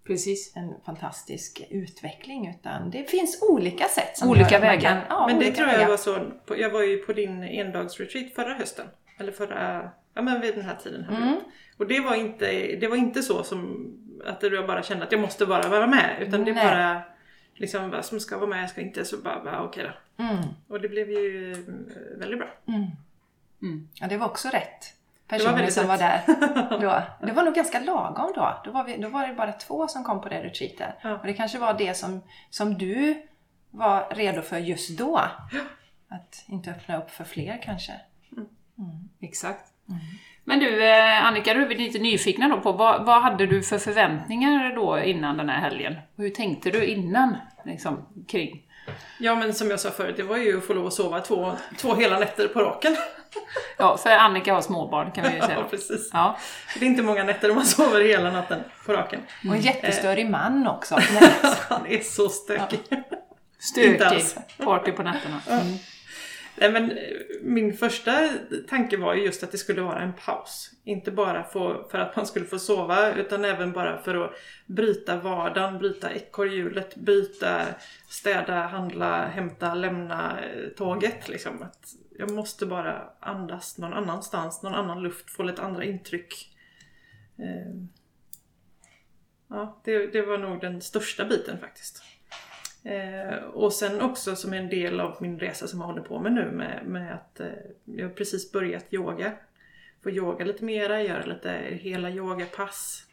[0.08, 0.56] Precis.
[0.56, 2.48] en fantastisk utveckling.
[2.50, 4.18] Utan det finns olika sätt.
[4.18, 4.82] som Olika vägar.
[4.82, 5.90] Kan, ja, Men det olika tror jag vägar.
[5.90, 8.86] var så, jag var ju på din endagsretreat förra hösten.
[9.20, 11.04] Eller förra, ja men vid den här tiden.
[11.04, 11.40] här Mm.
[11.78, 13.92] Och det var, inte, det var inte så som
[14.26, 16.16] att du bara kände att jag måste bara vara med.
[16.20, 16.66] Utan det Nej.
[16.66, 17.02] bara
[17.56, 20.24] liksom, vad som ska vara med, ska inte, så bara, bara okej då.
[20.24, 20.44] Mm.
[20.68, 22.50] Och det blev ju eh, väldigt bra.
[22.68, 22.88] Mm.
[23.62, 23.88] Mm.
[23.94, 24.96] Ja, det var också rätt
[25.32, 25.90] var personer väldigt som rätt.
[25.90, 26.80] var där.
[26.82, 27.04] Då.
[27.28, 28.62] Det var nog ganska lagom då.
[28.66, 30.96] Då var, vi, då var det bara två som kom på det retreatet.
[31.02, 31.18] Ja.
[31.18, 33.28] Och det kanske var det som, som du
[33.70, 35.22] var redo för just då.
[36.08, 37.94] Att inte öppna upp för fler kanske.
[39.20, 39.71] Exakt.
[39.92, 40.02] Mm.
[40.44, 43.78] Men du eh, Annika, du är lite nyfikna då på vad, vad hade du för
[43.78, 45.96] förväntningar då innan den här helgen?
[46.18, 48.62] Hur tänkte du innan liksom, kring?
[49.20, 51.52] Ja men som jag sa förut, det var ju att få lov att sova två,
[51.78, 52.96] två hela nätter på raken.
[53.78, 55.64] Ja, för Annika har småbarn kan vi ju Ja säga.
[55.70, 56.10] precis.
[56.14, 56.38] Ja,
[56.80, 59.20] Det är inte många nätter man sover hela natten på raken.
[59.50, 60.96] Och en jättestörig man också.
[61.70, 62.80] Han är så stökig.
[62.90, 63.10] Inte
[63.60, 64.24] stökig
[64.66, 65.42] party på nätterna.
[65.50, 65.78] Mm.
[66.62, 66.98] Nej, men eh,
[67.42, 68.30] min första
[68.70, 70.72] tanke var ju just att det skulle vara en paus.
[70.84, 74.32] Inte bara få, för att man skulle få sova utan även bara för att
[74.66, 77.66] bryta vardagen, bryta ekorrhjulet, byta,
[78.10, 81.30] städa, handla, hämta, lämna eh, tåget.
[81.30, 81.62] Liksom.
[81.62, 86.58] Att jag måste bara andas någon annanstans, någon annan luft, få lite andra intryck.
[87.38, 87.74] Eh,
[89.50, 92.04] ja, det, det var nog den största biten faktiskt.
[92.84, 96.34] Eh, och sen också som en del av min resa som jag håller på med
[96.34, 97.48] nu med, med att eh,
[97.86, 99.34] jag har precis börjat yoga.
[100.04, 103.06] Få yoga lite mera, göra lite hela yogapass.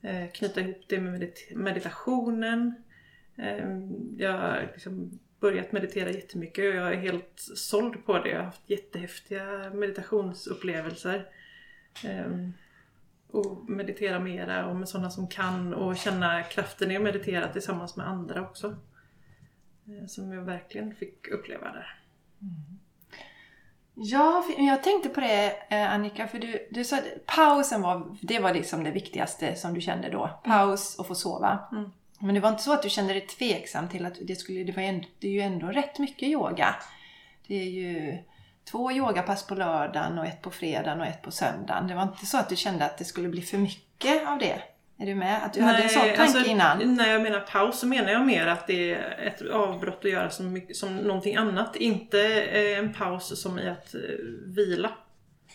[0.00, 2.74] Eh, knyta ihop det med medit- meditationen.
[3.36, 3.68] Eh,
[4.18, 8.28] jag har liksom börjat meditera jättemycket och jag är helt såld på det.
[8.30, 11.26] Jag har haft jättehäftiga meditationsupplevelser.
[12.04, 12.48] Eh,
[13.30, 17.96] och meditera mera och med sådana som kan och känna kraften i att meditera tillsammans
[17.96, 18.76] med andra också.
[20.00, 21.98] Eh, Som jag verkligen fick uppleva där.
[23.94, 28.16] Ja, för- jag tänkte på det eh, Annika, för du, du sa att pausen var,
[28.20, 30.40] det var liksom det viktigaste som du kände då.
[30.44, 31.58] Paus och få sova.
[31.72, 31.90] Mm.
[32.18, 34.72] Men det var inte så att du kände dig tveksam till att det skulle, det,
[34.72, 36.74] var ändå, det är ju ändå rätt mycket yoga.
[37.46, 38.18] Det är ju
[38.70, 41.86] två yogapass på lördagen och ett på fredagen och ett på söndagen.
[41.88, 44.62] Det var inte så att du kände att det skulle bli för mycket av det?
[44.98, 45.44] Är du med?
[45.44, 46.94] Att du hade en sån tanke alltså, innan?
[46.94, 50.30] När jag menar paus så menar jag mer att det är ett avbrott att göra
[50.30, 51.76] som, mycket, som någonting annat.
[51.76, 54.00] Inte eh, en paus som i att eh,
[54.46, 54.90] vila.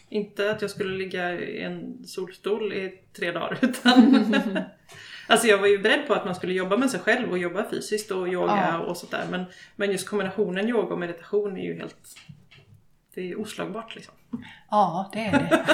[0.10, 4.26] Inte att jag skulle ligga i en solstol i tre dagar utan
[5.28, 7.70] Alltså jag var ju beredd på att man skulle jobba med sig själv och jobba
[7.70, 8.80] fysiskt och yoga Ja.
[8.80, 9.26] och sånt där.
[9.30, 9.46] Men,
[9.76, 12.16] men just kombinationen yoga och meditation är ju helt...
[13.16, 14.14] Det är oslagbart liksom.
[14.70, 15.66] Ja, det är det.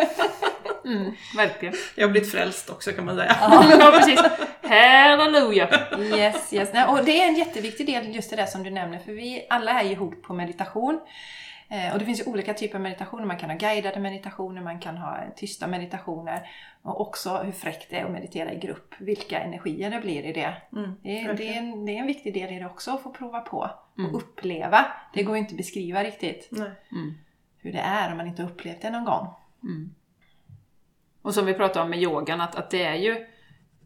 [0.86, 1.74] Mm, verkligen.
[1.94, 3.36] Jag har blivit frälst också kan man säga.
[3.40, 4.20] Ja, precis.
[4.62, 5.68] Halleluja!
[5.98, 6.68] Yes, yes.
[6.88, 9.80] Och det är en jätteviktig del just det där som du nämner, för vi alla
[9.80, 11.00] är ju ihop på meditation.
[11.68, 13.24] Eh, och det finns ju olika typer av meditationer.
[13.24, 16.50] Man kan ha guidade meditationer, man kan ha tysta meditationer.
[16.82, 18.94] Och också hur fräckt det är att meditera i grupp.
[18.98, 20.54] Vilka energier det blir i det.
[20.72, 23.02] Mm, Det är, det, är en, det är en viktig del i det också, att
[23.02, 23.70] få prova på.
[23.98, 24.10] Mm.
[24.10, 24.86] Och uppleva.
[25.14, 26.70] Det går ju inte att beskriva riktigt Nej.
[26.92, 27.14] Mm.
[27.58, 29.26] hur det är om man inte har upplevt det någon gång.
[31.26, 31.28] Mm.
[31.28, 33.26] Och som vi pratade om med yogan, att, att det är ju...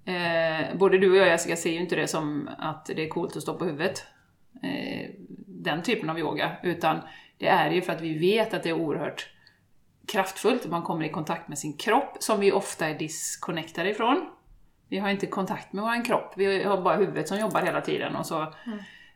[0.05, 3.37] Eh, både du och jag Jessica ser ju inte det som att det är coolt
[3.37, 4.05] att stå på huvudet.
[4.62, 5.11] Eh,
[5.46, 6.57] den typen av yoga.
[6.62, 7.00] Utan
[7.38, 9.29] det är ju för att vi vet att det är oerhört
[10.07, 10.66] kraftfullt.
[10.66, 14.31] Man kommer i kontakt med sin kropp, som vi ofta är disconnectade ifrån.
[14.88, 18.16] Vi har inte kontakt med vår kropp, vi har bara huvudet som jobbar hela tiden.
[18.16, 18.42] Och så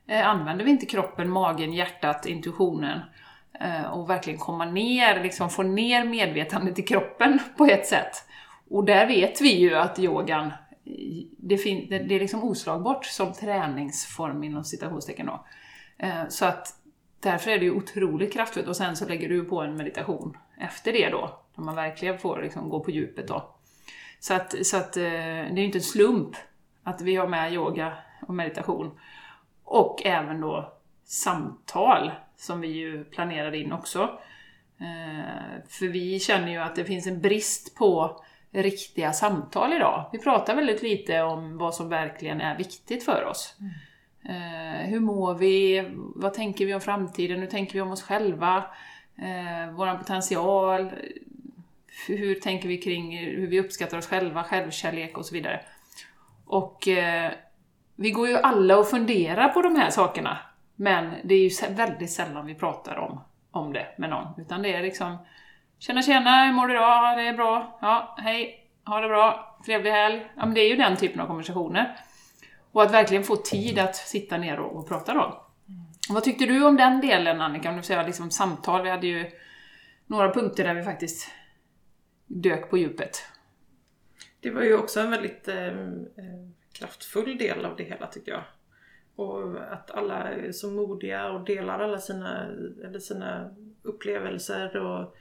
[0.06, 3.00] eh, använder vi inte kroppen, magen, hjärtat, intuitionen
[3.60, 8.24] Eh, och verkligen komma ner, liksom få ner medvetandet i kroppen på ett sätt.
[8.70, 10.52] Och där vet vi ju att yogan,
[11.38, 15.46] det, fin- det, är liksom oslagbart som träningsform inom citationstecken då.
[15.98, 16.74] Eh, så att
[17.20, 20.92] därför är det ju otroligt kraftfullt och sen så lägger du på en meditation efter
[20.92, 23.54] det då, där man verkligen får liksom gå på djupet då.
[24.20, 26.36] Så att, så att eh, det är ju inte en slump
[26.82, 27.92] att vi har med yoga
[28.26, 28.98] och meditation.
[29.64, 30.72] Och även då
[31.04, 34.18] samtal, som vi ju planerar in också.
[34.80, 38.20] Eh, för vi känner ju att det finns en brist på
[38.50, 40.10] riktiga samtal idag.
[40.12, 43.56] Vi pratar väldigt lite om vad som verkligen är viktigt för oss.
[43.60, 44.90] Mm.
[44.90, 45.84] hur mår vi?
[46.16, 47.40] Vad tänker vi om framtiden?
[47.40, 48.56] Hur tänker vi om oss själva?
[49.16, 50.90] Eh, Vår potential?
[52.08, 55.60] Hur, tänker vi kring hur vi uppskattar oss själva, självkärlek och så vidare.
[56.46, 56.88] Och
[57.96, 60.38] vi går ju alla och funderar på de här sakerna,
[60.76, 64.40] men det är ju väldigt sällan vi pratar om, om det med någon.
[64.40, 65.18] Utan det är liksom
[65.78, 67.18] Tjena tjena, hur mår du idag?
[67.18, 67.78] Det är bra.
[67.80, 68.70] Ja, hej.
[68.84, 70.26] ha det bra, trevlig helg.
[70.36, 71.96] Ja, men det är ju den typen av konversationer.
[72.72, 75.44] Och att verkligen få tid att sitta ner och, och prata då.
[76.08, 77.70] Vad tyckte du om den delen Annika?
[77.70, 79.30] Om du säger liksom samtal, vi hade ju
[80.06, 81.30] några punkter där vi faktiskt
[82.26, 83.22] dök på djupet.
[84.40, 85.74] Det var ju också en väldigt eh, eh,
[86.72, 88.42] kraftfull del av det hela tycker jag.
[89.16, 92.46] Och att alla är så modiga och delar alla sina,
[92.84, 93.50] eller sina
[93.82, 95.16] upplevelser och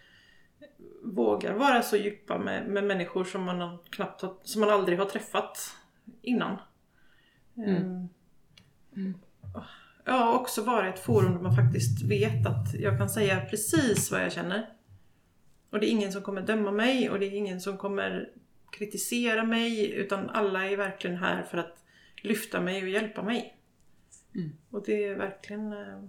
[1.04, 5.06] vågar vara så djupa med, med människor som man, knappt har, som man aldrig har
[5.06, 5.76] träffat
[6.22, 6.58] innan.
[7.58, 8.10] Mm.
[8.96, 9.14] Ehm,
[10.06, 14.24] Ja, också vara ett forum där man faktiskt vet att jag kan säga precis vad
[14.24, 14.70] jag känner.
[15.70, 18.30] Och det är ingen som kommer döma mig och det är ingen som kommer
[18.72, 21.84] kritisera mig utan alla är verkligen här för att
[22.22, 23.58] lyfta mig och hjälpa mig.
[24.36, 24.58] Mm.
[24.72, 25.74] Och det är verkligen...
[25.74, 26.00] eh,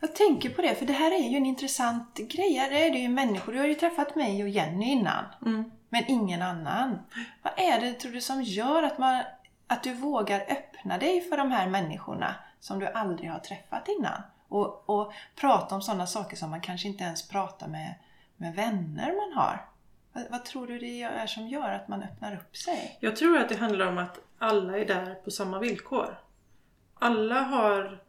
[0.00, 2.52] Jag tänker på det, för det här är ju en intressant grej.
[2.54, 3.52] Här är det ju människor.
[3.52, 5.24] Du har ju träffat mig och Jenny innan.
[5.46, 5.70] Mm.
[5.88, 6.98] Men ingen annan.
[7.42, 9.22] Vad är det tror du som gör att, man,
[9.66, 14.22] att du vågar öppna dig för de här människorna som du aldrig har träffat innan?
[14.48, 17.94] Och, och prata om sådana saker som man kanske inte ens pratar med,
[18.36, 19.66] med vänner man har.
[20.12, 22.96] Vad, vad tror du det är som gör att man öppnar upp sig?
[23.00, 26.18] Jag tror att det handlar om att alla är där på samma villkor.
[27.02, 28.02] Alla har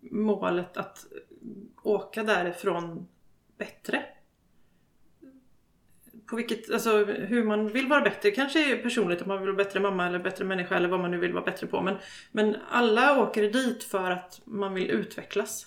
[0.00, 1.06] målet att
[1.82, 3.08] åka därifrån
[3.58, 4.02] bättre.
[6.26, 9.64] På vilket, alltså hur man vill vara bättre kanske är personligt, om man vill vara
[9.64, 11.80] bättre mamma eller bättre människa eller vad man nu vill vara bättre på.
[11.80, 11.96] Men,
[12.32, 15.66] men alla åker dit för att man vill utvecklas.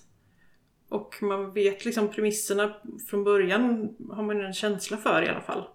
[0.89, 2.75] Och man vet liksom premisserna
[3.09, 5.67] från början har man en känsla för i alla fall.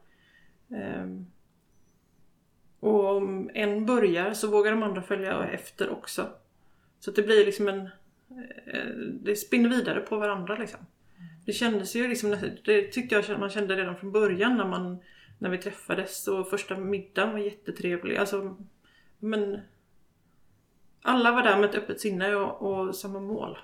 [0.70, 1.26] Ehm,
[2.80, 6.26] och om en börjar så vågar de andra följa efter också.
[7.00, 7.80] Så det blir liksom en...
[8.66, 8.86] eh,
[9.22, 10.80] Det spinner vidare på varandra liksom.
[11.44, 14.98] Det kändes ju liksom, det tyckte jag man kände redan från början när man
[15.38, 18.16] när vi träffades och första middagen var jättetrevlig.
[18.16, 18.56] Alltså,
[19.18, 19.60] men
[21.02, 23.58] alla var där med ett öppet sinne och, och samma mål.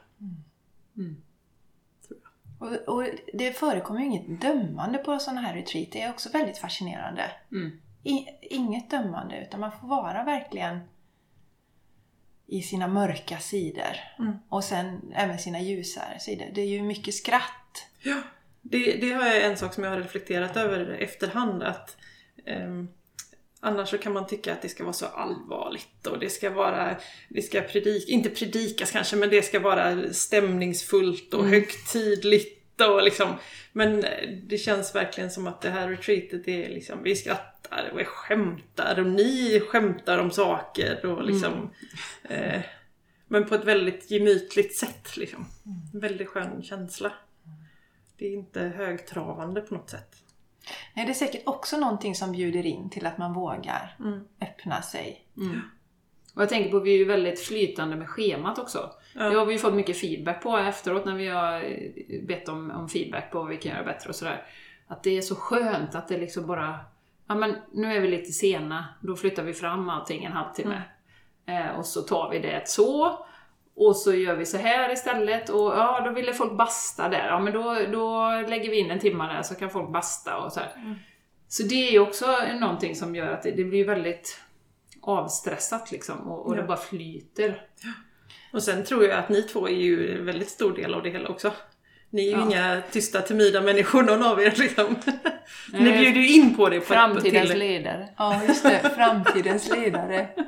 [2.59, 5.93] Och, och det förekommer ju inget dömande på sådana här retreat.
[5.93, 7.31] Det är också väldigt fascinerande.
[7.53, 7.81] Mm.
[8.03, 10.81] I, inget dömande, utan man får vara verkligen
[12.47, 13.97] i sina mörka sidor.
[14.19, 14.35] Mm.
[14.49, 16.47] Och sen även sina ljusare sidor.
[16.55, 17.87] Det är ju mycket skratt.
[18.03, 18.23] Ja,
[18.63, 21.97] det, det jag en sak som jag har reflekterat över efterhand att
[22.47, 22.89] ehm,
[23.67, 26.97] Annars så kan man tycka att det ska vara så allvarligt och det ska vara,
[27.29, 33.35] det ska predika, inte predikas kanske, men det ska vara stämningsfullt och högtidligt och liksom.
[33.73, 34.05] Men
[34.43, 39.01] det känns verkligen som att det här retreatet är liksom, vi skrattar och vi skämtar
[39.01, 41.71] och ni skämtar om saker och liksom.
[42.23, 42.61] Eh,
[43.29, 45.47] men på ett väldigt gemytligt sätt liksom.
[45.95, 47.13] En väldigt skön känsla.
[48.19, 50.17] Det är inte högtravande på något sätt.
[50.95, 53.97] Nej, det är säkert också någonting som bjuder in till att man vågar
[54.41, 55.27] öppna sig.
[56.35, 58.91] Och jag tänker på att vi är ju väldigt flytande med schemat också.
[59.15, 59.23] Ja.
[59.31, 62.71] Det har vi ju fått mycket feedback på efteråt när vi har eh, bett om,
[62.71, 64.43] om feedback på vad vi kan göra bättre och sådär.
[64.89, 66.81] Att det är så skönt att det liksom bara...
[67.29, 70.83] Ja men nu är vi lite sena, då flyttar vi fram allting en halvtimme.
[71.47, 73.19] Eh, och så tar vi det så.
[73.77, 77.27] Och så gör vi så här istället och ja, då ville folk basta där.
[77.29, 80.53] Ja men då, då lägger vi in en timme där så kan folk basta och
[80.53, 80.97] så här.
[81.49, 82.27] Så det är ju också
[82.61, 84.41] någonting som gör att det, det blir väldigt
[85.03, 86.67] avstressat liksom och, och det Ja.
[86.67, 87.67] bara flyter.
[88.53, 91.11] Och sen tror jag att ni två är ju en väldigt stor del av det
[91.11, 91.53] hela också.
[92.11, 92.43] Ni är ju Ja.
[92.47, 94.97] inga tysta, timida människor någon av er liksom.
[95.73, 96.81] Ni bjuder ju in på det.
[96.81, 98.09] På Framtidens till- ledare.
[98.17, 98.91] Ja, just det.
[98.97, 100.29] Framtidens ledare.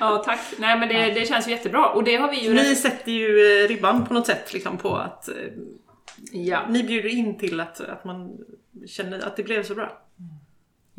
[0.00, 0.38] Ja, tack.
[0.58, 1.86] Nej men det, det känns ju jättebra.
[1.88, 2.54] Och det har vi ju...
[2.54, 5.34] Ni sätter ju eh, ribban på något sätt liksom på att eh,
[6.32, 6.66] Ja.
[6.68, 8.38] ni bjuder in till att, att man
[8.86, 9.98] känner att det blev så bra.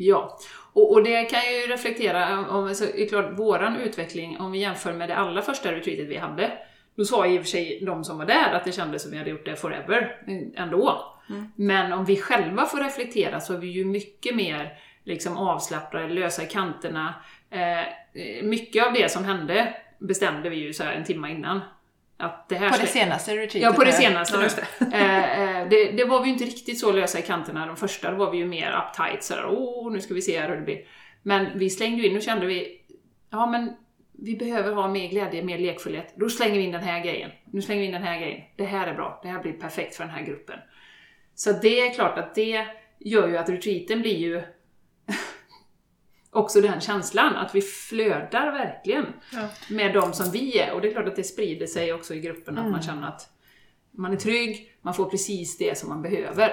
[0.00, 0.38] Ja,
[0.72, 4.58] och, och det kan jag ju reflektera om, så är klart, våran utveckling, om vi
[4.58, 6.52] jämför med det allra första retreatet vi hade,
[6.94, 9.18] då sa i och för sig de som var där att det kändes som vi
[9.18, 11.14] hade gjort det forever, eh, ändå.
[11.56, 16.42] Men om vi själva får reflektera så är vi ju mycket mer liksom avslappnade, lösa
[16.42, 17.14] i kanterna.
[17.50, 21.60] Eh, eh, mycket av det som hände bestämde vi ju så en timme innan.
[22.20, 23.62] Att det här På det senaste retreatet.
[23.62, 24.58] Ja, på det senaste just
[24.92, 28.10] Eh, eh, det, det var vi ju inte riktigt så lösa i kanterna de första,
[28.10, 30.62] då var vi ju mer uptight sådär, åh nu ska vi se här hur det
[30.62, 30.80] blir.
[31.22, 32.80] Men vi slängde ju in och kände vi,
[33.30, 33.72] ja men
[34.12, 36.14] vi behöver ha mer glädje, mer lekfullhet.
[36.16, 37.30] Då slänger vi in den här grejen.
[37.44, 38.40] Nu slänger vi in den här grejen.
[38.56, 40.58] Det här är bra, det här blir perfekt för den här gruppen.
[41.34, 42.66] Så det är klart att det
[42.98, 44.42] gör ju att retreaten blir ju
[46.32, 49.48] också den känslan, att vi flödar verkligen Ja.
[49.70, 50.72] med de som vi är.
[50.72, 53.28] Och det är klart att det sprider sig också i gruppen, att man känner att
[53.90, 56.52] man är trygg, man får precis det som man behöver.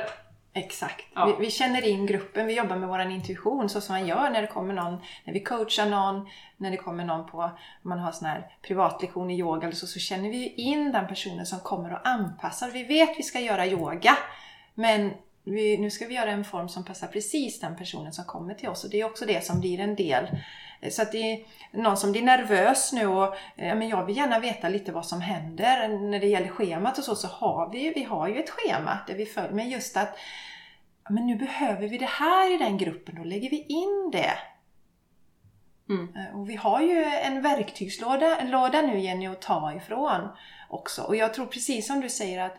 [0.58, 1.06] Exakt.
[1.16, 1.26] Ja.
[1.26, 4.42] Vi, vi känner in gruppen, vi jobbar med vår intuition så som man gör när
[4.42, 7.52] det kommer någon, när vi coachar någon, när det kommer någon på,
[7.82, 11.46] man har sån här privatlektion i yoga eller så, så känner vi in den personen
[11.46, 12.70] som kommer och anpassar.
[12.72, 14.18] Vi vet att vi ska göra yoga,
[14.74, 15.12] men
[15.46, 18.70] vi, nu ska vi göra en form som passar precis den personen som kommer till
[18.70, 20.28] oss och det är också det som blir en del.
[20.90, 24.40] Så att det är någon som blir nervös nu och ja, men jag vill gärna
[24.40, 25.88] veta lite vad som händer.
[25.88, 29.16] När det gäller schemat och så, så har vi, vi har ju ett schema där
[29.16, 29.52] vi följer.
[29.52, 30.18] Men just att
[31.04, 34.32] ja, men nu behöver vi det här i den gruppen, då lägger vi in det.
[35.90, 36.16] Mm.
[36.16, 40.30] Eh, Och vi har ju en verktygslåda låda nu Jenny att ta ifrån
[40.70, 41.02] också.
[41.02, 42.58] Och jag tror precis som du säger att eh,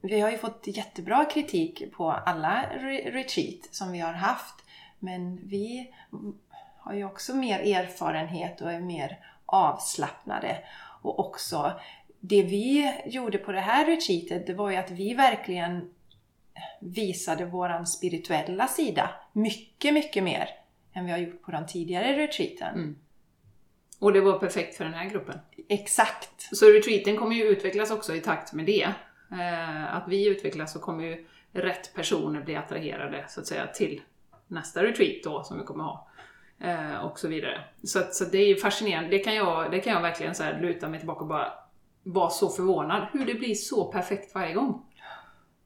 [0.00, 4.54] vi har ju fått jättebra kritik på alla re- retreat som vi har haft.
[4.98, 5.94] Men vi
[6.78, 10.58] har ju också mer erfarenhet och är mer avslappnade.
[11.02, 11.80] Och också
[12.20, 15.90] det vi gjorde på det här retreatet, det var ju att vi verkligen
[16.80, 20.48] visade våran spirituella sida mycket, mycket mer
[20.92, 22.74] än vi har gjort på de tidigare retreaten.
[22.74, 22.96] Mm.
[23.98, 25.38] Och det var perfekt för den här gruppen.
[25.68, 26.56] Exakt.
[26.56, 28.88] Så retreaten kommer ju utvecklas också i takt med det.
[29.32, 34.00] Eh, att vi utvecklas så kommer ju rätt personer bli attraherade så att säga till
[34.46, 36.08] nästa retreat då som vi kommer ha.
[36.60, 37.64] Eh, och så vidare.
[37.82, 39.10] Så, så det är ju fascinerande.
[39.10, 41.52] Det kan jag, det kan jag verkligen så här luta mig tillbaka och bara
[42.02, 43.06] vara så förvånad.
[43.12, 44.82] Hur det blir så perfekt varje gång.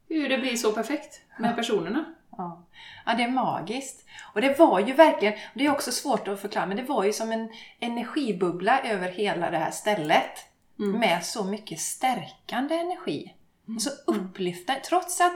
[0.08, 2.04] Hur det blir så perfekt med personerna.
[2.36, 2.66] Ja.
[3.06, 4.06] ja, det är magiskt.
[4.34, 7.12] Och det var ju verkligen, det är också svårt att förklara, men det var ju
[7.12, 7.48] som en
[7.80, 10.48] energibubbla över hela det här stället.
[10.78, 11.00] Mm.
[11.00, 13.34] Med så mycket stärkande energi.
[13.76, 14.80] Och så upplyftande.
[14.80, 15.34] Trots att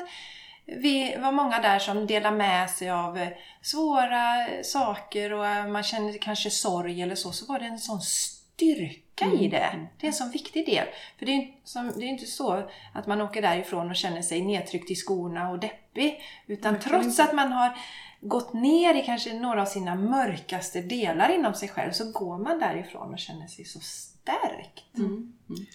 [0.66, 3.28] vi var många där som delade med sig av eh,
[3.62, 8.00] svåra saker och eh, man kände kanske sorg eller så, så var det en sån
[8.00, 9.88] styrka i det.
[10.00, 10.86] Det är en sån viktig del.
[11.18, 13.96] För det är ju som, det är ju inte så att man åker därifrån och
[13.96, 16.20] känner sig nedtryckt i skorna och deppig.
[16.46, 17.78] Utan trots att man har
[18.20, 22.58] gått ner i kanske några av sina mörkaste delar inom sig själv så går man
[22.58, 23.80] därifrån och känner sig så
[24.26, 24.84] stärkt.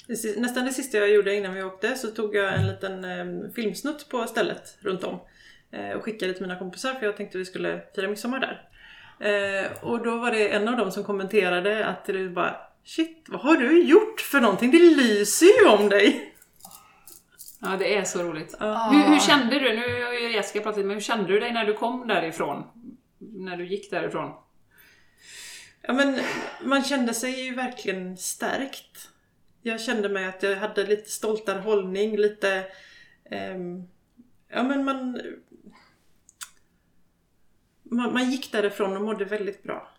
[0.07, 3.03] Det si- Nästan det sista jag gjorde innan vi åkte så tog jag en liten
[3.03, 5.19] eh, filmsnutt på stället runt om.
[5.71, 8.67] Eh, och skickade till mina kompisar för jag tänkte vi skulle fira midsommar där.
[9.29, 13.41] Eh, och då var det en av dem som kommenterade att det bara Shit, vad
[13.41, 14.71] har du gjort för någonting?
[14.71, 16.33] Det lyser ju om dig!
[17.61, 18.55] Ja, det är så roligt.
[18.59, 18.89] Ja.
[18.93, 21.65] Hur, hur kände du, nu har ju Jessica pratat men hur kände du dig när
[21.65, 22.63] du kom därifrån?
[23.19, 24.31] När du gick därifrån?
[25.81, 26.19] Ja men
[26.63, 29.09] man kände sig ju verkligen stärkt.
[29.61, 32.65] Jag kände mig att jag hade lite stoltare hållning, lite...
[33.25, 33.87] ehm,
[34.47, 35.21] ja men man,
[37.83, 38.13] man...
[38.13, 39.91] Man gick därifrån och mådde väldigt bra.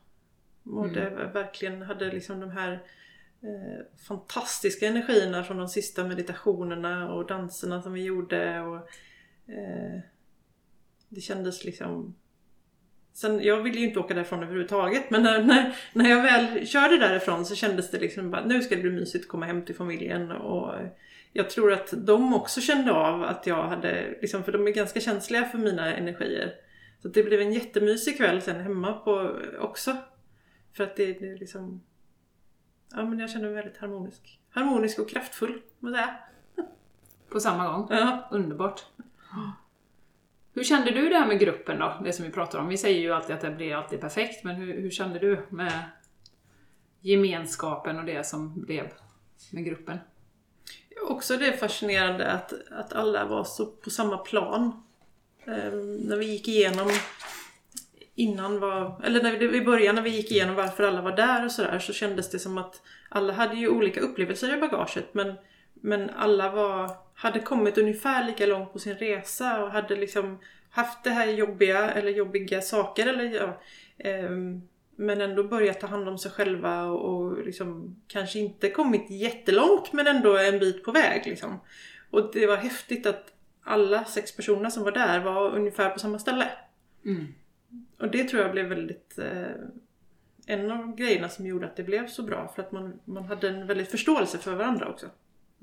[0.62, 2.72] Mådde verkligen, hade liksom de här
[3.42, 8.60] eh, fantastiska energierna från de sista meditationerna och danserna som vi gjorde.
[8.60, 8.76] Och,
[9.52, 10.00] eh,
[11.08, 12.14] det kändes liksom
[13.14, 16.98] Sen, jag ville ju inte åka därifrån överhuvudtaget men när, när, när jag väl körde
[16.98, 19.74] därifrån så kändes det liksom bara nu ska det bli mysigt att komma hem till
[19.74, 20.74] familjen och
[21.32, 25.00] jag tror att de också kände av att jag hade, liksom, för de är ganska
[25.00, 26.54] känsliga för mina energier.
[27.02, 29.96] Så det blev en jättemysig kväll sen hemma på också.
[30.76, 31.82] För att det, det liksom,
[32.90, 34.40] ja men jag kände mig väldigt harmonisk.
[34.50, 36.16] Harmonisk och kraftfull, jag säga.
[37.28, 37.86] På samma gång?
[37.90, 38.28] Ja.
[38.30, 38.84] Underbart.
[40.54, 42.00] Hur kände du det här med gruppen då?
[42.04, 42.68] Det som vi pratar om.
[42.68, 45.72] Vi säger ju alltid att det blir alltid perfekt, men hur, hur kände du med
[47.00, 48.92] gemenskapen och det som blev
[49.52, 49.98] med gruppen?
[51.08, 54.82] Också det fascinerande att, att alla var så på samma plan.
[55.46, 56.90] Ehm, när vi gick igenom
[58.14, 61.44] innan var, eller när vi, i början när vi gick igenom varför alla var där
[61.44, 65.34] och sådär så kändes det som att alla hade ju olika upplevelser i bagaget men,
[65.84, 70.38] men alla var, hade kommit ungefär lika långt på sin resa och hade liksom
[70.70, 73.60] haft det här jobbiga eller jobbiga saker eller ja,
[73.98, 74.62] ehm,
[74.96, 79.92] men ändå börjat ta hand om sig själva och, och liksom kanske inte kommit jättelångt
[79.92, 81.60] men ändå en bit på väg liksom.
[82.10, 86.18] Och det var häftigt att alla sex personer som var där var ungefär på samma
[86.18, 86.48] ställe.
[87.04, 87.26] Mm.
[87.98, 89.52] Och det tror jag blev väldigt eh,
[90.46, 93.48] en av grejerna som gjorde att det blev så bra för att man, man hade
[93.48, 95.06] en väldigt förståelse för varandra också.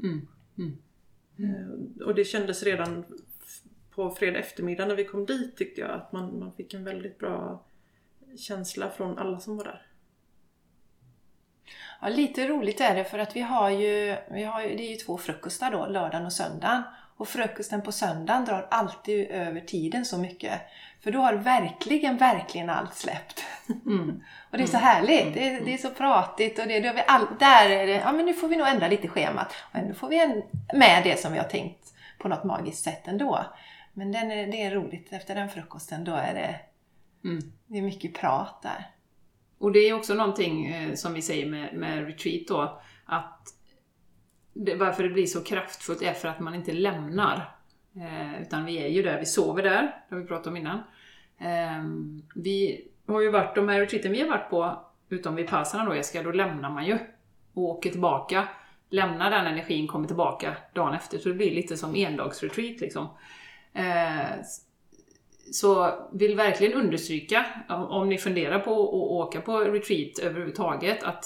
[0.03, 0.27] Mm.
[0.57, 0.77] Mm.
[1.37, 3.05] Eh, och det kändes redan
[3.91, 7.19] på fredag eftermiddag när vi kom dit tyckte jag att man, man fick en väldigt
[7.19, 7.65] bra
[8.37, 9.85] känsla från alla som var där.
[12.01, 14.91] Ja, lite roligt är det för att vi har ju, vi har ju, det är
[14.91, 16.83] ju två frukostar då, lördagen och söndagen.
[17.19, 20.61] Och frukosten på söndagen drar alltid över tiden så mycket.
[21.03, 23.43] För då har verkligen, verkligen allt släppt.
[23.85, 24.09] Mm.
[24.51, 25.33] Och det är så härligt.
[25.33, 27.93] Det är, det är så pratigt och det, det har vi all, där är det,
[27.93, 29.55] ja men nu får vi nog ändra lite schemat.
[29.71, 30.43] Och ändå får vi en,
[30.73, 33.45] med det som vi har tänkt på något magiskt sätt ändå.
[33.93, 35.13] Men den är, det är roligt.
[35.13, 36.55] Efter den frukosten då är det,
[37.23, 37.51] Mm.
[37.67, 38.91] det är mycket prat där.
[39.57, 43.53] Och det är också någonting eh, som vi säger med, med retreat då, att
[44.65, 47.55] det, varför det blir så kraftfullt är för att man inte lämnar.
[47.95, 50.77] Eh, utan vi är ju där, vi sover där, det har vi pratat om innan.
[51.37, 51.83] Eh,
[52.35, 55.95] vi har ju varit, de här retreaten vi har varit på, utom vid passarna då
[55.95, 56.97] Jessica, då lämnar man ju
[57.53, 58.47] och åker tillbaka.
[58.89, 61.17] Lämnar den energin, kommer tillbaka dagen efter.
[61.17, 63.07] Så det blir lite som endagsretreat liksom.
[63.73, 64.41] Eh,
[65.51, 71.25] så vill verkligen understryka, om ni funderar på att åka på retreat överhuvudtaget, att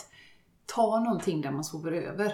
[0.65, 2.33] ta någonting där man sover över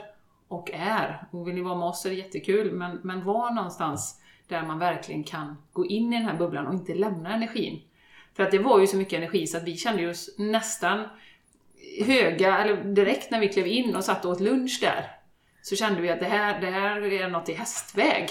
[0.50, 1.24] och är.
[1.32, 4.80] Och vill ni vara med oss är det jättekul, men, men var någonstans där man
[4.80, 7.82] verkligen kan gå in i den här bubblan och inte lämna energin.
[8.36, 11.08] För att det var ju så mycket energi så att vi kände oss nästan
[12.06, 15.12] höga, eller direkt när vi klev in och satt och åt lunch där,
[15.62, 18.30] så kände vi att det här, det här är något i hästväg.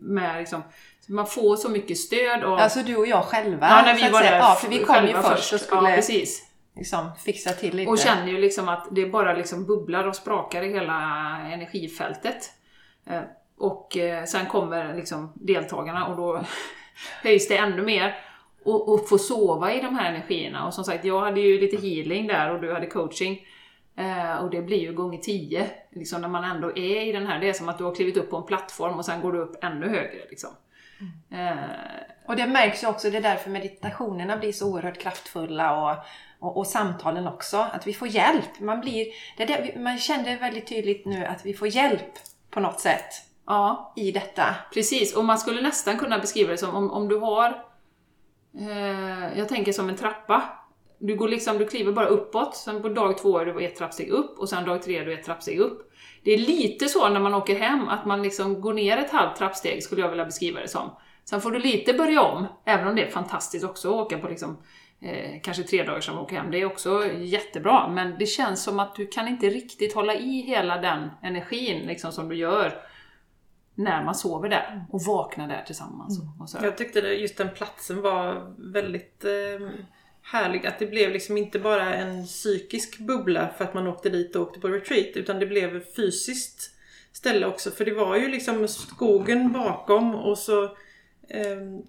[0.00, 0.62] Med liksom,
[1.00, 2.58] så man får så mycket stöd av...
[2.58, 3.68] Alltså du och jag själva.
[3.68, 5.96] ja, när så vi var där Ja, för vi kom ju först och skulle Ja,
[5.96, 6.51] precis.
[6.76, 7.90] Liksom fixa till lite.
[7.90, 10.94] Och känner ju liksom att det bara liksom bubblar och sprakar i hela
[11.52, 12.50] energifältet.
[13.06, 13.20] Eh,
[13.56, 16.44] Och eh, sen kommer liksom deltagarna och då
[17.22, 18.14] höjs det ännu mer.
[18.64, 20.66] Och, och få sova i de här energierna.
[20.66, 23.46] Och som sagt, jag hade ju lite healing där och du hade coaching.
[23.96, 25.70] Eh, och det blir ju gånger tio.
[25.90, 28.16] Liksom när man ändå är i den här, det är som att du har klivit
[28.16, 30.26] upp på en plattform och sen går du upp ännu högre.
[30.30, 30.50] Liksom.
[31.30, 31.54] Eh,
[32.26, 35.96] Och det märks ju också, det är därför meditationerna blir så oerhört kraftfulla och,
[36.38, 37.66] och, och samtalen också.
[37.72, 38.60] Att vi får hjälp.
[38.60, 39.06] Man, blir,
[39.36, 42.12] det det, man kände väldigt tydligt nu att vi får hjälp
[42.50, 44.54] på något sätt ja, i detta.
[44.74, 47.64] Precis, och man skulle nästan kunna beskriva det som om, om du har,
[48.58, 50.42] eh, jag tänker som en trappa.
[50.98, 54.08] Du, går liksom, du kliver bara uppåt, sen på dag två är du ett trappsteg
[54.08, 55.92] upp och sen dag tre är du ett trappsteg upp.
[56.24, 59.36] Det är lite så när man åker hem, att man liksom går ner ett halvt
[59.36, 60.90] trappsteg, skulle jag vilja beskriva det som.
[61.24, 64.28] Sen får du lite börja om, även om det är fantastiskt också att åka på
[64.28, 64.56] liksom,
[65.00, 66.50] eh, kanske tre dagar som åker hem.
[66.50, 70.40] Det är också jättebra, men det känns som att du kan inte riktigt hålla i
[70.40, 72.74] hela den energin liksom, som du gör
[73.74, 76.20] när man sover där och vaknar där tillsammans.
[76.40, 76.58] Och så.
[76.62, 79.68] Jag tyckte det, just den platsen var väldigt eh,
[80.22, 80.66] härlig.
[80.66, 84.42] Att det blev liksom inte bara en psykisk bubbla för att man åkte dit och
[84.42, 85.16] åkte på retreat.
[85.16, 86.70] Utan det blev fysiskt
[87.12, 87.70] ställe också.
[87.70, 90.76] För det var ju liksom skogen bakom och så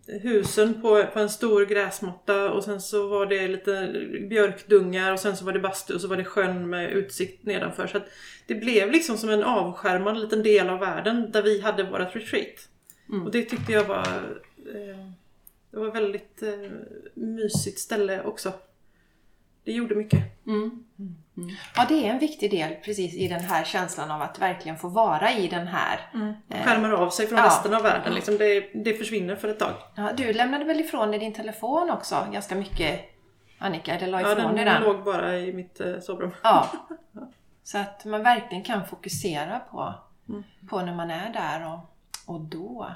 [0.06, 3.94] husen på, på en stor gräsmatta och sen så var det lite
[4.30, 7.88] björkdungar och sen så var det bastu och så var det sjön med utsikt nedanför.
[7.88, 8.00] Så
[8.48, 12.70] det blev liksom som en avskärmad liten del av världen där vi hade vårat retreat.
[13.26, 14.08] Och det tyckte jag var
[14.76, 15.10] eh,
[15.72, 16.72] Det var väldigt eh,
[17.14, 18.54] mysigt ställe också.
[19.64, 20.46] Det gjorde mycket.
[20.48, 20.84] Mm.
[21.76, 24.88] Ja, det är en viktig del precis i den här känslan av att verkligen få
[24.88, 26.00] vara i den här.
[26.64, 27.46] Skärmar av sig från Ja.
[27.46, 28.14] resten av världen.
[28.14, 29.74] Liksom det, det försvinner för ett tag.
[29.96, 33.02] Ja, du lämnade väl ifrån dig din telefon också ganska mycket
[33.60, 33.96] Annika?
[33.96, 34.84] Eller la Ja, ifrån dig den den?
[34.84, 36.32] låg bara i mitt eh, sovrum.
[36.44, 36.68] Ja.
[37.64, 39.94] Så att man verkligen kan fokusera på,
[40.30, 40.44] Mm.
[40.70, 41.80] på när man är där och,
[42.36, 42.88] och då.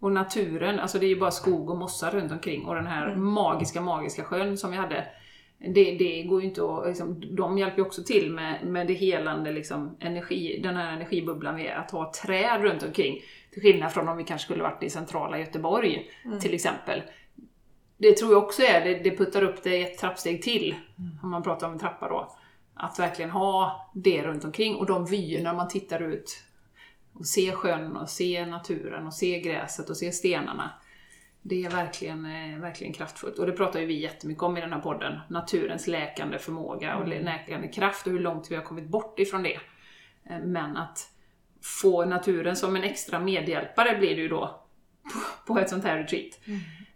[0.00, 3.14] Och naturen, alltså det är ju bara skog och mossar runt omkring och den här
[3.14, 5.04] magiska, magiska sjön som vi hade.
[5.68, 8.94] Det, det går ju inte att, liksom, de hjälper ju också till med, med det
[8.94, 13.22] helande liksom, energi, den här energibubblan vi är, att ha träd runt omkring.
[13.52, 16.10] Till skillnad från om vi kanske skulle varit i centrala Göteborg
[16.40, 17.02] till exempel.
[17.96, 20.74] Det tror jag också är, det, det puttar upp det ett trappsteg till,
[21.22, 22.36] om man pratar om en trappa då.
[22.74, 26.42] Att verkligen ha det runt omkring och de vyerna man tittar ut
[27.12, 30.70] och se sjön och se naturen och se gräset och se stenarna.
[31.46, 33.38] Det är verkligen, eh, verkligen kraftfullt.
[33.38, 35.20] Och det pratar ju vi jättemycket om i den här podden.
[35.28, 39.58] Naturens läkande förmåga och läkande kraft och hur långt vi har kommit bort ifrån det.
[40.30, 40.98] Eh, Men att
[41.82, 44.64] få naturen som en extra medhjälpare blir det ju då
[45.46, 46.40] på ett sånt här retreat.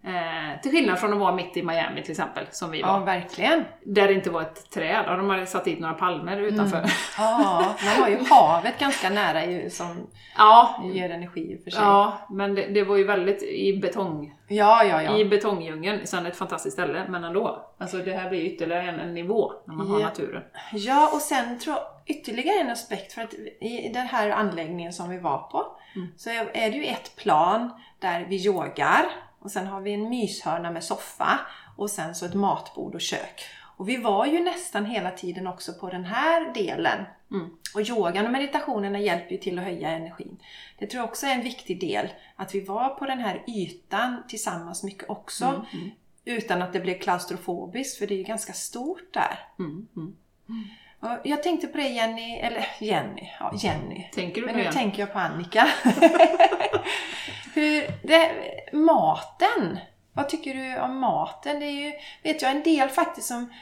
[0.09, 2.89] Eh, till skillnad från att vara mitt i Miami till exempel, som vi var.
[2.89, 3.65] Ja, verkligen.
[3.85, 6.85] Där det inte var ett träd, ja, de hade satt dit några palmer utanför.
[7.19, 10.07] Ja, man har ju havet ganska nära ju, som
[10.39, 11.81] Ja, ger energi i och för sig.
[11.83, 15.03] ja men det, det var ju väldigt i betong ja, ja.
[15.03, 15.17] ja.
[15.19, 16.07] i betongdjungeln.
[16.07, 17.75] Sen ett fantastiskt ställe, men ändå.
[17.79, 20.07] Alltså det här blir ytterligare en, en nivå när man har Ja.
[20.07, 20.43] naturen.
[20.73, 21.85] Ja, och sen tror jag
[22.17, 25.65] ytterligare en aspekt för att i den här anläggningen som vi var på
[25.97, 26.09] Mm.
[26.17, 29.05] så är är det ju ett plan där vi yogar
[29.39, 31.41] och sen har vi en myshörna med soffa
[31.77, 33.45] och sen så ett matbord och kök.
[33.77, 37.05] Och vi var ju nästan hela tiden också på den här delen.
[37.31, 37.51] Mm.
[37.75, 40.37] Och yogan och meditationerna hjälper ju till att höja energin.
[40.79, 42.09] Det tror jag också är en viktig del.
[42.37, 45.45] Att vi var på den här ytan tillsammans mycket också.
[45.45, 45.91] Mm,
[46.25, 49.39] Utan att det blev klaustrofobiskt, för det är ju ganska stort där.
[51.23, 54.09] Jag tänkte på det Jenny, eller Jenny, ja Jenny.
[54.13, 54.73] Tänker du Men nu igen?
[54.73, 55.69] tänker jag på Annika.
[57.55, 58.31] Hur, det,
[58.73, 59.79] maten.
[60.13, 61.61] Vad tycker du om maten?
[61.61, 61.93] Det är ju,
[62.23, 63.53] vet jag, en del faktiskt som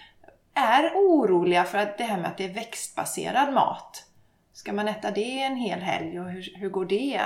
[0.55, 4.05] är oroliga för att det här med att det är växtbaserad mat.
[4.53, 7.21] Ska man äta det en hel helg och hur, hur går det?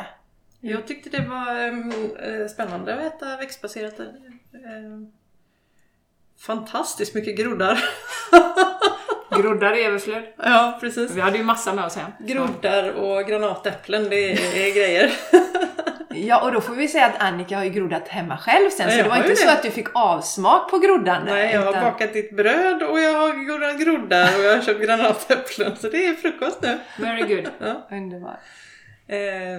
[0.61, 4.01] Jag tyckte det var eh, spännande att äta växtbaserat.
[4.01, 4.07] Eh,
[6.39, 7.85] fantastiskt mycket groddar.
[9.43, 10.23] Groddar i överflöd.
[10.37, 11.11] ja, precis.
[11.11, 12.11] Vi hade ju massa med oss hem.
[12.19, 15.13] Groddar och granatäpplen, det är, är grejer.
[16.15, 18.93] Ja, och då får vi säga att Annika har ju groddat hemma själv sen, Ja,
[18.93, 19.53] så jag det var inte ju så det.
[19.53, 21.33] att du fick avsmak på groddande.
[21.33, 24.63] Nej, jag har utan- bakat ditt bröd och jag har gjort groddar och jag har
[24.63, 25.77] köpt granatäpplen.
[25.77, 26.79] Så det är frukost nu.
[26.99, 27.49] Very good.
[27.61, 27.89] Ja.
[27.91, 28.39] Underbart.
[29.09, 29.55] Eh,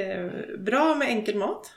[0.00, 1.72] eh, bra med enkel mat.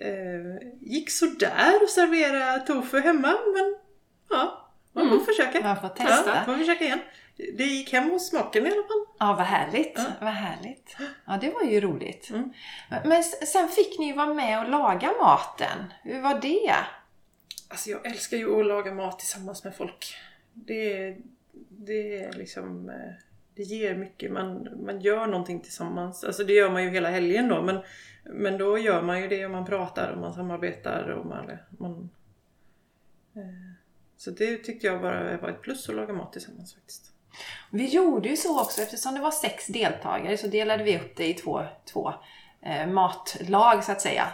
[0.00, 3.76] Eh, gick sådär att servera tofu hemma, men
[4.30, 4.65] ja,
[4.96, 5.26] man får Mm.
[5.26, 5.60] försöka.
[5.60, 6.34] Man får Ja, testa.
[6.34, 7.00] man får försöka igen.
[7.36, 9.04] Det gick hem hos smaken i alla fall.
[9.18, 9.92] Ja, vad härligt.
[9.96, 10.04] Ja.
[10.20, 10.96] Vad härligt.
[11.26, 12.30] Ja, det var ju roligt.
[12.30, 12.52] Mm.
[13.04, 15.92] Men sen fick ni ju vara med och laga maten.
[16.02, 16.74] Hur var det?
[17.68, 20.14] Alltså jag älskar ju att laga mat tillsammans med folk.
[20.52, 21.16] Det,
[21.68, 22.88] det är liksom...
[22.88, 23.12] eh,
[23.54, 24.32] Det ger mycket.
[24.32, 26.24] Man, man gör någonting tillsammans.
[26.24, 27.62] Alltså det gör man ju hela helgen då.
[27.62, 27.78] Men,
[28.24, 31.50] men då gör man ju det och man pratar och man samarbetar och man...
[31.78, 32.10] man
[33.36, 33.42] eh,
[34.16, 37.12] så det tyckte jag bara var ett plus att laga mat tillsammans faktiskt.
[37.70, 41.26] Vi gjorde ju så också, eftersom det var sex deltagare så delade vi upp det
[41.28, 41.62] i två,
[41.92, 42.12] två
[42.62, 44.28] eh, matlag så att säga.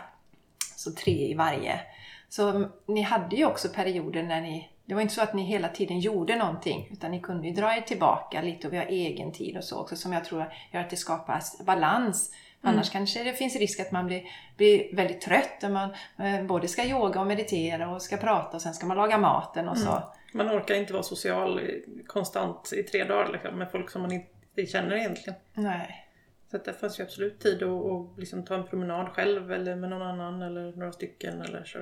[0.76, 1.80] Så tre i varje.
[2.28, 5.42] Så mm, ni hade ju också perioder när ni, det var inte så att ni
[5.42, 8.86] hela tiden gjorde någonting, utan ni kunde ju dra er tillbaka lite och vi har
[8.86, 12.32] egen tid och så också, som jag tror gör att det skapas balans.
[12.62, 14.22] Annars kanske det finns risk att man blir,
[14.56, 18.62] blir väldigt trött om man eh, både ska yoga och meditera och ska prata och
[18.62, 20.02] sen ska man laga maten och så.
[20.32, 21.60] Man orkar inte vara social
[22.06, 25.38] konstant i tre dagar liksom, med folk som man inte känner egentligen.
[25.54, 26.08] Nej.
[26.50, 29.76] Så att det fanns ju absolut tid att, att liksom ta en promenad själv eller
[29.76, 31.78] med någon annan eller några stycken eller så.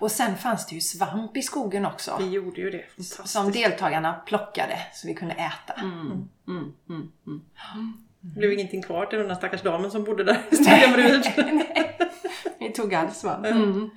[0.00, 2.16] Och sen fanns det ju svamp i skogen också.
[2.20, 2.84] Vi gjorde ju det.
[2.88, 3.28] Fantastiskt.
[3.28, 5.72] Som deltagarna plockade så vi kunde äta.
[5.80, 7.42] Mm, mm, mm, mm.
[8.24, 11.24] Det blev ingenting kvar till den där stackars damen som bodde där i stugan bredvid.
[12.58, 13.46] Vi tog all svamp.
[13.46, 13.90] Mm.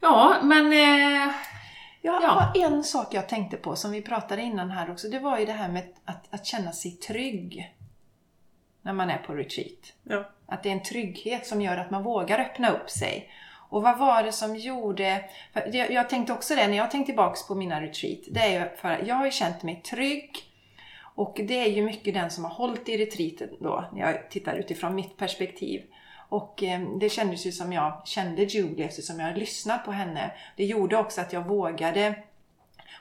[0.00, 0.72] Ja, men...
[0.72, 1.34] Eh,
[2.02, 2.28] Jag Ja.
[2.28, 5.08] har en sak jag tänkte på som vi pratade innan här också.
[5.08, 7.74] Det var ju det här med att, att känna sig trygg
[8.82, 9.92] när man är på retreat.
[10.02, 10.30] Ja.
[10.46, 13.30] Att det är en trygghet som gör att man vågar öppna upp sig.
[13.68, 15.24] Och vad var det som gjorde...
[15.52, 18.18] För jag, jag tänkte också det när jag tänkte tillbaks på mina retreat.
[18.30, 20.30] Det är ju för att jag har ju känt mig trygg.
[21.16, 24.54] Och det är ju mycket den som har hållit i retreaten då, när jag tittar
[24.56, 25.82] utifrån mitt perspektiv.
[26.28, 30.30] Och eh, det kändes ju som jag kände Julie eftersom jag lyssnat på henne.
[30.56, 32.14] Det gjorde också att jag vågade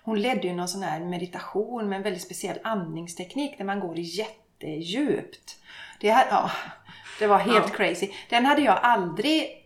[0.05, 3.97] hon ledde ju någon sån här meditation med en väldigt speciell andningsteknik där man går
[3.97, 5.59] jättedjupt.
[5.99, 6.51] Det, här, ja,
[7.19, 7.75] det var helt Ja.
[7.75, 8.09] crazy.
[8.29, 9.65] Den hade jag aldrig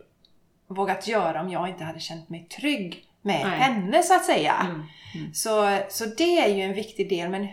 [0.68, 3.60] vågat göra om jag inte hade känt mig trygg med Nej.
[3.60, 4.56] henne så att säga.
[4.62, 4.84] Mm,
[5.16, 5.34] mm.
[5.34, 7.30] Så, så det är ju en viktig del.
[7.30, 7.48] Men,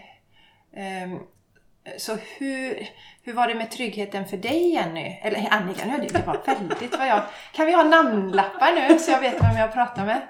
[1.98, 2.86] så hur,
[3.22, 5.18] hur var det med tryggheten för dig Jenny?
[5.22, 7.22] Eller Annika, nu det var väldigt vad jag...
[7.52, 10.20] Kan vi ha namnlappar nu så jag vet vem jag pratar med?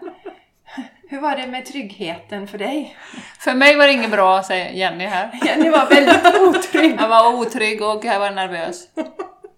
[1.09, 2.97] Hur var det med tryggheten för dig?
[3.38, 5.38] för mig var det inget bra, säger Jenny här.
[5.44, 6.97] Jenny var väldigt otrygg.
[7.01, 8.88] Jag var otrygg och jag var nervös.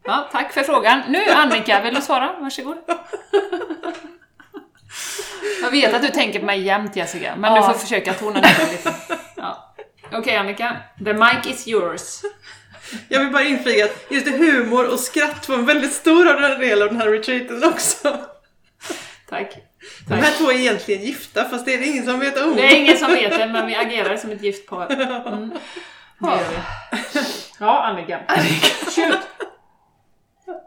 [0.05, 1.01] Ja, tack för frågan.
[1.09, 2.33] Nu Annika, vill du svara?
[2.41, 2.77] Varsågod.
[5.63, 7.67] Jag vet att du tänker på mig jämt Jessica, men du Ja.
[7.67, 8.95] får försöka tona ner det lite.
[9.37, 9.68] Ja.
[10.13, 12.23] Okej Annika, the mic is yours.
[13.09, 16.25] Jag vill bara inflika att just det, humor och skratt var en väldigt stor
[16.61, 18.21] del av den här retreaten också.
[19.29, 19.57] Tack.
[20.09, 22.57] De här två är egentligen gifta fast det är det ingen som vet om.
[22.57, 24.87] Det är ingen som vet det, men vi agerar som ett gift par.
[25.29, 25.51] Mm.
[26.21, 26.57] Det gör vi.
[27.61, 28.21] Ja, Annika.
[28.97, 29.19] Shoot!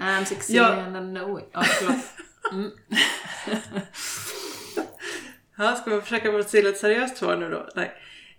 [0.00, 0.82] I'm succeeding Ja.
[0.96, 1.50] and I know it.
[1.52, 1.64] Ja.
[2.52, 2.70] Mm.
[5.62, 7.68] Ja, ska man försöka vara till ett seriöst svar nu då?
[7.74, 7.92] Nej.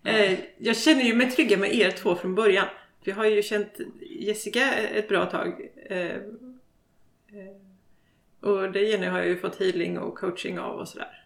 [0.03, 2.67] Eh, jag känner ju mig trygga med er två från början.
[3.03, 5.71] Vi har ju känt Jessica ett bra tag.
[5.89, 6.19] Eh, eh,
[8.39, 11.25] och det Jenny har jag ju fått healing och coaching av och sådär.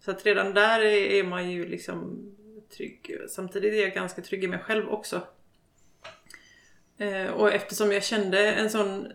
[0.00, 2.30] Så att redan där är man ju liksom
[2.76, 3.16] trygg.
[3.28, 5.26] Samtidigt är jag ganska trygg i mig själv också.
[7.34, 9.12] Och eftersom jag kände en sån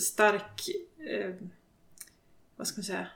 [0.00, 0.60] stark,
[2.56, 3.06] vad ska man säga,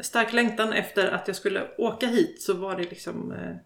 [0.00, 3.56] stark längtan efter att jag skulle åka hit så var det liksom eh,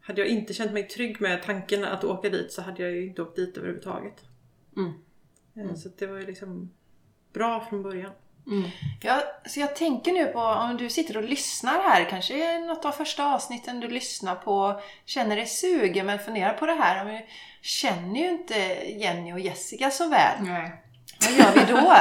[0.00, 3.06] Hade jag inte känt mig trygg med tanken att åka dit så hade jag ju
[3.06, 4.24] inte åkt dit överhuvudtaget.
[4.76, 4.92] Mm.
[5.70, 6.70] Eh, Så det var ju liksom
[7.32, 8.12] bra från början.
[8.46, 8.70] Mm.
[9.02, 12.84] Ja, så jag tänker nu på om du sitter och lyssnar här, kanske är något
[12.84, 17.04] av första avsnitten du lyssnar på, känner dig sugen men funderar på det här.
[17.04, 17.22] Men
[17.60, 18.54] känner ju inte
[19.00, 20.42] Jenny och Jessica så väl.
[20.42, 20.82] Nej.
[21.26, 21.92] Vad gör vi då?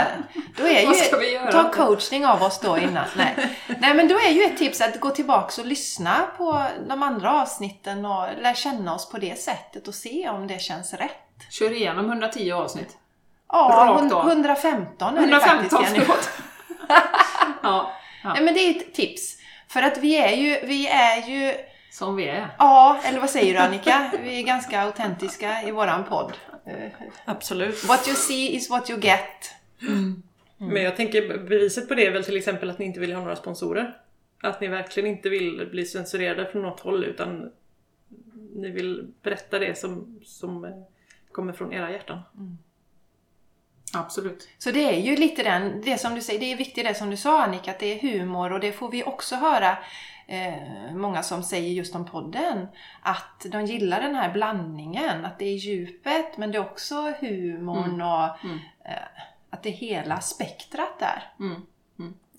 [0.57, 1.51] då är Vad ska ju, vi göra?
[1.51, 3.05] Ta coachning av oss då innan.
[3.17, 3.35] Nej.
[3.79, 7.41] Nej men då är ju ett tips att gå tillbaks och lyssna på de andra
[7.41, 11.11] avsnitten och lära känna oss på det sättet och se om det känns rätt.
[11.49, 12.97] Kör igenom 110 avsnitt.
[13.51, 14.27] Ja, Rakt hund- av.
[14.29, 16.05] 115 är det 115, faktiskt Jenny.
[16.05, 16.29] förlåt.
[17.63, 17.91] ja,
[18.23, 19.37] ja, Nej men det är ett tips.
[19.67, 21.53] För att vi är ju, vi är ju,
[21.91, 22.55] som vi är.
[22.57, 24.09] ja, eller vad säger du Annika?
[24.23, 26.33] Vi är ganska autentiska i våran podd.
[27.25, 27.83] Absolut.
[27.83, 29.51] What you see is what you get.
[30.57, 33.21] Men jag tänker beviset på det är väl till exempel att ni inte vill ha
[33.21, 33.97] några sponsorer.
[34.41, 37.51] Att ni verkligen inte vill bli censurerade från något håll utan
[38.55, 40.83] ni vill berätta det som, som
[41.31, 42.19] kommer från era hjärtan.
[43.93, 44.49] Absolut.
[44.57, 47.09] Så det är ju lite den, det som du säger, det är viktigt det som
[47.09, 49.77] du sa Annika, att det är humor och det får vi också höra
[50.27, 52.67] eh, många som säger just om podden.
[53.01, 58.01] Att de gillar den här blandningen, att det är djupet men det är också humorn
[58.01, 58.59] och Mm.
[58.85, 58.93] eh,
[59.49, 61.23] att det är hela spektrat där.
[61.39, 61.61] Mm.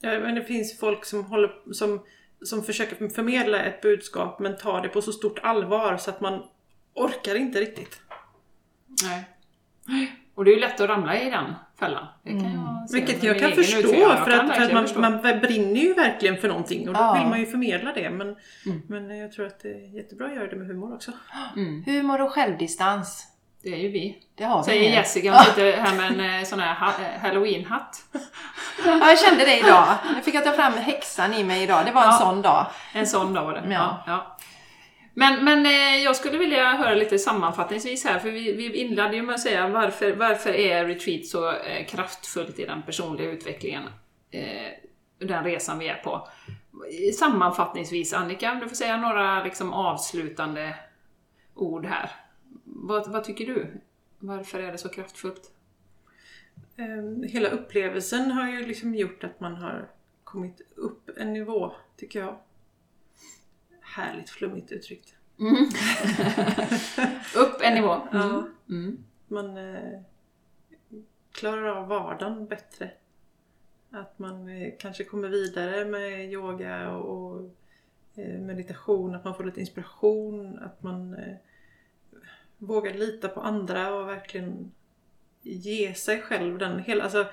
[0.00, 2.02] Ja, men det finns folk som, håller, som,
[2.42, 6.42] som försöker förmedla ett budskap men tar det på så stort allvar så att man
[6.94, 8.00] orkar inte riktigt.
[9.02, 9.24] Nej.
[10.34, 12.06] Och det är ju lätt att ramla i den fällan.
[12.22, 12.66] Det kan Mm.
[12.92, 13.78] Vilket jag kan förstå.
[13.94, 15.00] Jag för kan att, för att man, förstå.
[15.00, 17.14] man brinner ju verkligen för någonting och då Ja.
[17.18, 18.10] vill man ju förmedla det.
[18.10, 18.82] Men, Mm.
[18.88, 21.10] men jag tror att det är jättebra att göra det med humor också.
[21.56, 21.82] Mm.
[21.86, 23.26] Humor och självdistans,
[23.62, 24.18] Det är ju vi.
[24.34, 24.96] det har vi Säger med.
[24.98, 28.04] Jessica, hon sitter här med en eh, sån här ha- eh, halloween-hatt.
[28.86, 29.86] Ja, jag kände det idag.
[30.16, 31.82] Nu fick jag ta fram häxan i mig idag.
[31.86, 32.18] Det var en Ja.
[32.18, 32.66] sån dag.
[32.92, 33.62] En sån dag var det.
[33.74, 34.02] Ja.
[34.06, 34.36] Ja.
[35.18, 39.22] Men, men eh, jag skulle vilja höra lite sammanfattningsvis här, för vi, vi inledde ju
[39.22, 43.82] med att säga varför, varför är retreat så eh, kraftfullt i den personliga utvecklingen?
[44.30, 44.72] Eh,
[45.18, 46.28] den resan vi är på.
[47.18, 50.74] Sammanfattningsvis, Annika, om du får säga några liksom, avslutande
[51.54, 52.10] ord här.
[52.64, 53.80] Vad, vad tycker du?
[54.18, 55.50] Varför är det så kraftfullt?
[56.76, 59.88] Ehm, hela upplevelsen har ju liksom gjort att man har
[60.24, 62.36] kommit upp en nivå, tycker jag.
[63.96, 65.14] Härligt flummigt uttryckt.
[67.36, 68.08] Upp en nivå.
[68.12, 68.48] Ja.
[68.68, 69.04] Mm.
[69.28, 70.00] Man eh,
[71.32, 72.90] klarar av vardagen bättre.
[73.90, 77.50] Att man eh, kanske kommer vidare med yoga och, och
[78.14, 81.36] eh, meditation, att man får lite inspiration, att man eh,
[82.58, 84.72] vågar lita på andra och verkligen
[85.42, 87.26] ge sig själv den hela, alltså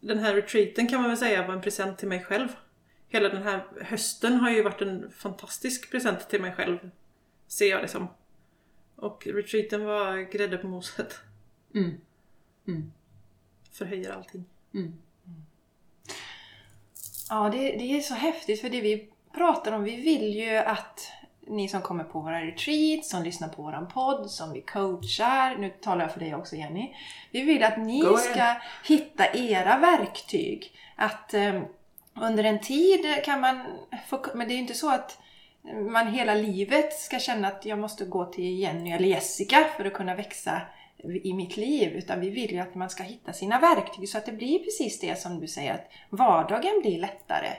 [0.00, 2.48] den här retreaten kan man väl säga var en present till mig själv.
[3.12, 6.90] Hela den här hösten har ju varit en fantastisk present till mig själv.
[7.46, 8.08] Ser jag det som.
[8.96, 11.20] Och retreaten var grädde på moset.
[11.74, 12.00] Mm.
[12.68, 12.92] Mm.
[13.72, 14.44] Förhöjer allting.
[14.74, 14.94] Mm.
[17.28, 21.12] Ja, det, det är så häftigt för det vi pratar om, vi vill ju att
[21.46, 25.70] ni som kommer på våra retreats, som lyssnar på våran podd, som vi coachar, nu
[25.70, 26.94] talar jag för dig också Jenny.
[27.30, 30.72] Vi vill att ni ska hitta era verktyg.
[30.96, 31.62] Att eh,
[32.20, 33.60] under en tid kan man
[34.06, 35.18] få, men det är ju inte så att
[35.90, 39.92] man hela livet ska känna att jag måste gå till Jenny eller Jessica för att
[39.92, 40.62] kunna växa
[41.22, 41.92] i mitt liv.
[41.92, 45.00] Utan vi vill ju att man ska hitta sina verktyg så att det blir precis
[45.00, 47.50] det som du säger, att vardagen blir lättare.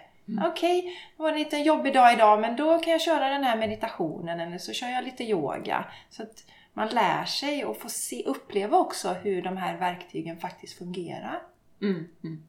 [0.47, 0.81] Okej,
[1.17, 4.39] det var en liten jobbig dag idag men då kan jag köra den här meditationen
[4.39, 5.85] eller så kör jag lite yoga.
[6.09, 6.43] Så att
[6.73, 11.41] man lär sig och får se, uppleva också hur de här verktygen faktiskt fungerar.
[11.81, 12.43] Mm, mm.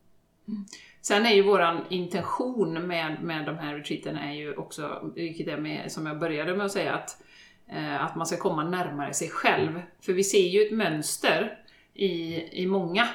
[1.02, 5.56] Sen är ju våran intention med, med de här retreaten är ju också, vilket är
[5.56, 7.22] med, som jag började med att säga, att,
[7.68, 9.82] eh, att man ska komma närmare sig själv.
[10.00, 11.58] För vi ser ju ett mönster
[11.94, 13.08] i, i många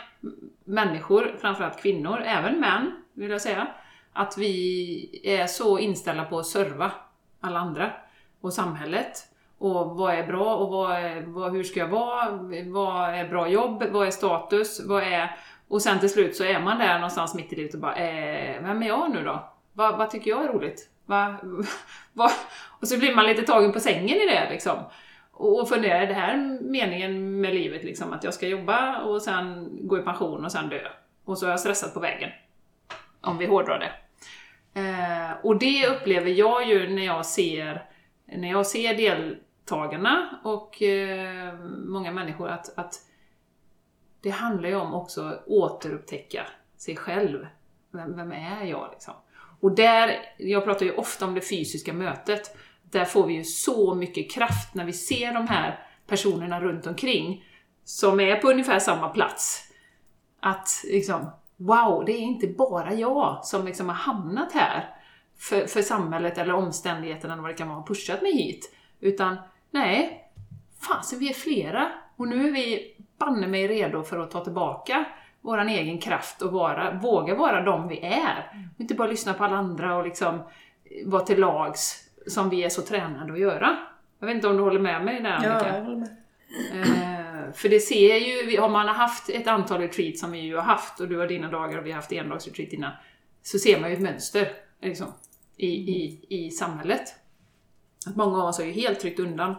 [0.64, 3.68] människor, framförallt kvinnor, även män vill jag säga,
[4.14, 6.92] att vi är så inställda på att serva
[7.42, 7.92] alla andra
[8.42, 9.28] och samhället.
[9.58, 12.32] Och vad är bra och vad är, vad, hur ska jag vara?
[12.66, 13.84] Vad är bra jobb?
[13.92, 14.82] Vad är status?
[14.86, 15.38] Vad är...
[15.68, 18.64] Och sen till slut så är man där någonstans mitt i livet och bara eh,
[18.64, 19.54] Vem är jag nu då?
[19.74, 20.90] Vad, vad tycker jag är roligt?
[21.06, 21.38] Va,
[22.14, 22.32] va?
[22.80, 24.78] Och så blir man lite tagen på sängen i det liksom.
[25.32, 28.14] Och funderar, är det här meningen med livet liksom?
[28.14, 30.88] Att jag ska jobba och sen gå i pension och sen dö?
[31.26, 32.30] Och så har jag stressat på vägen.
[33.22, 33.92] Om vi hårdrar det.
[34.80, 37.86] Eh, och det upplever jag ju när jag ser,
[38.26, 41.54] när jag ser deltagarna och eh,
[41.88, 42.94] många människor att, att
[44.22, 46.48] det handlar ju om också att återupptäcka
[46.78, 47.48] sig själv.
[47.92, 49.14] Vem, vem är jag liksom?
[49.60, 53.96] Och där, jag pratar ju ofta om det fysiska mötet, där får vi ju så
[53.96, 57.44] mycket kraft när vi ser de här personerna runt omkring
[57.84, 59.64] som är på ungefär samma plats.
[60.40, 64.96] Att liksom, wow, det är inte bara jag som liksom har hamnat här
[65.38, 68.76] för, för samhället eller omständigheterna eller vad det kan vara, pushat mig hit.
[69.00, 69.38] Utan,
[69.72, 70.24] nej,
[70.82, 75.06] fasen vi är flera och nu är vi banne mig redo för att ta tillbaka
[75.42, 78.70] våran egen kraft och vara, våga vara de vi är.
[78.76, 80.40] Och inte bara lyssna på alla andra och liksom
[81.06, 83.78] vara till lags som vi är så tränade att göra.
[84.20, 85.68] Jag vet inte om du håller med mig där Annika?
[85.68, 86.10] Ja, jag håller med.
[86.74, 90.56] Eh, för det ser ju, om man har haft ett antal retreat som vi ju
[90.56, 92.92] har haft och du har dina dagar och vi har haft endagsretreat innan,
[93.44, 94.52] så ser man ju ett mönster
[94.82, 95.08] liksom,
[95.58, 97.16] i, i, i samhället.
[98.08, 99.56] Att många av oss har ju helt tryckt undan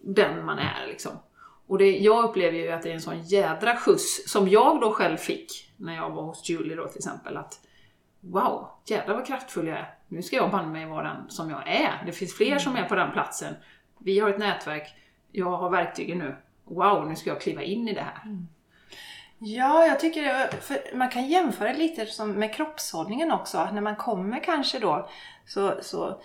[0.00, 1.12] den man är liksom.
[1.66, 4.92] Och det, jag upplever ju att det är en sån jädra skjuts, som jag då
[4.92, 7.60] själv fick när jag var hos Julie då till exempel, att
[8.20, 9.94] Wow, jävlar vad kraftfull jag är.
[10.08, 12.02] Nu ska jag banne mig vara den som jag är.
[12.06, 13.54] Det finns fler som är på den platsen.
[13.98, 14.94] Vi har ett nätverk,
[15.32, 16.36] jag har verktygen nu.
[16.64, 18.22] Wow, nu ska jag kliva in i det här.
[19.38, 20.50] Ja, jag tycker det,
[20.94, 23.68] man kan jämföra lite som med kroppshållningen också.
[23.72, 25.08] När man kommer kanske då
[25.46, 26.20] så, så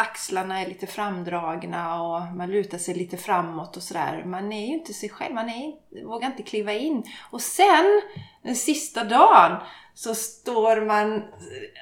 [0.00, 4.24] axlarna är lite framdragna och man lutar sig lite framåt och sådär.
[4.26, 7.02] Man är ju inte sig själv, man är, vågar inte kliva in.
[7.30, 8.02] Och sen,
[8.42, 9.56] den sista dagen,
[9.94, 11.22] så står man,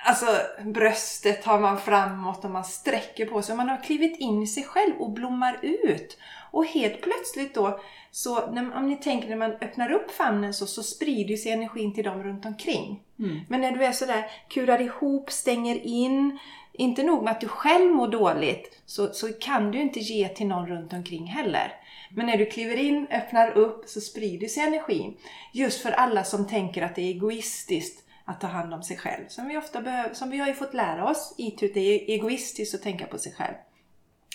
[0.05, 0.27] alltså
[0.64, 3.57] bröstet har man framåt och man sträcker på sig.
[3.57, 6.19] Man har klivit in i sig själv och blommar ut.
[6.51, 10.66] Och helt plötsligt då, så när, om ni tänker när man öppnar upp famnen så,
[10.66, 13.03] så sprider sig energin till dem runt omkring.
[13.19, 13.41] Mm.
[13.49, 16.39] Men när du är sådär, kurar ihop, stänger in,
[16.79, 20.47] inte nog med att du själv mår dåligt, så, så kan du inte ge till
[20.47, 21.72] någon runt omkring heller.
[22.11, 25.16] Men när du kliver in, öppnar upp, så sprider sig energin.
[25.53, 29.29] Just för alla som tänker att det är egoistiskt att ta hand om sig själv.
[29.29, 32.14] Som vi ofta behöver, som vi har ju fått lära oss i att det är
[32.14, 33.55] egoistiskt att tänka på sig själv.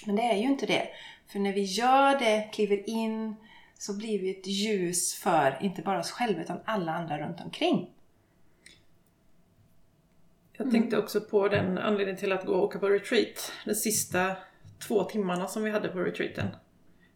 [0.05, 0.87] Men det är ju inte det.
[1.27, 3.35] För när vi gör det, kliver in,
[3.77, 7.89] så blir vi ett ljus för inte bara oss själva utan alla andra runt omkring.
[10.63, 13.51] Jag tänkte också på den anledningen till att gå och åka på retreat.
[13.65, 14.35] De sista
[14.87, 16.47] två timmarna som vi hade på retreaten.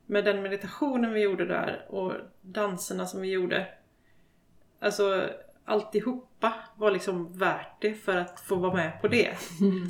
[0.05, 3.67] Med den meditationen vi gjorde där och danserna som vi gjorde.
[4.79, 5.29] Alltså
[5.65, 9.35] alltihopa var liksom värt det för att få vara med på det.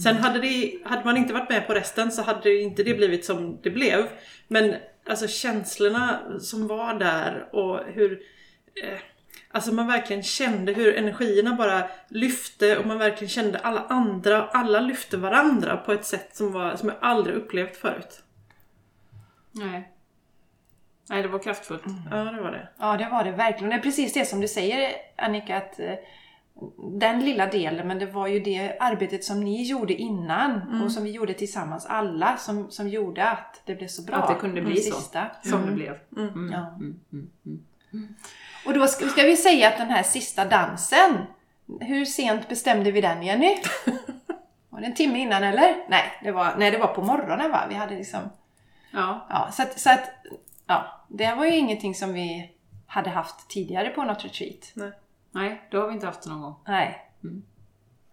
[0.03, 2.93] Sen hade, det, hade man inte varit med på resten så hade det inte det
[2.93, 4.08] blivit som det blev.
[4.47, 8.22] Men alltså känslorna som var där och hur
[8.84, 8.99] eh,
[9.52, 14.56] Alltså man verkligen kände hur energierna bara lyfte och man verkligen kände alla andra och
[14.56, 18.24] alla lyfte varandra på ett sätt som, var, som jag aldrig upplevt förut.
[19.52, 19.91] Nej.
[21.10, 21.84] Nej, det var kraftfullt.
[22.12, 22.68] Ja, det var det.
[22.78, 23.70] Ja, det var det verkligen.
[23.70, 25.93] Det är precis det som du säger Annika, att eh,
[27.00, 31.04] den lilla delen, men det var ju det arbetet som ni gjorde innan och som
[31.04, 34.16] vi gjorde tillsammans alla som, som gjorde att det blev så bra.
[34.16, 35.00] Att det kunde bli den så.
[35.00, 35.26] Sista.
[35.43, 35.98] Som det blev.
[36.18, 36.52] Mm.
[36.52, 36.80] Ja.
[38.68, 38.76] Mm.
[38.76, 38.76] Mm.
[38.76, 38.80] Mm.
[38.80, 41.26] Och då ska, ska vi säga att den här sista dansen,
[41.82, 43.57] hur sent bestämde vi den Jenny?
[44.70, 45.76] Var det en timme innan eller?
[45.89, 47.65] Nej, det var, nej, det var på morgonen va?
[47.70, 48.20] Vi hade liksom...
[48.93, 49.28] Ja.
[49.30, 50.09] Ja, så att, så att
[50.68, 52.51] ja, det var ju ingenting som vi
[52.88, 54.72] hade haft tidigare på något retreat.
[54.74, 54.91] Nej.
[55.32, 56.55] Nej, det har vi inte haft någon gång.
[56.68, 57.01] Nej.
[57.24, 57.43] Mm.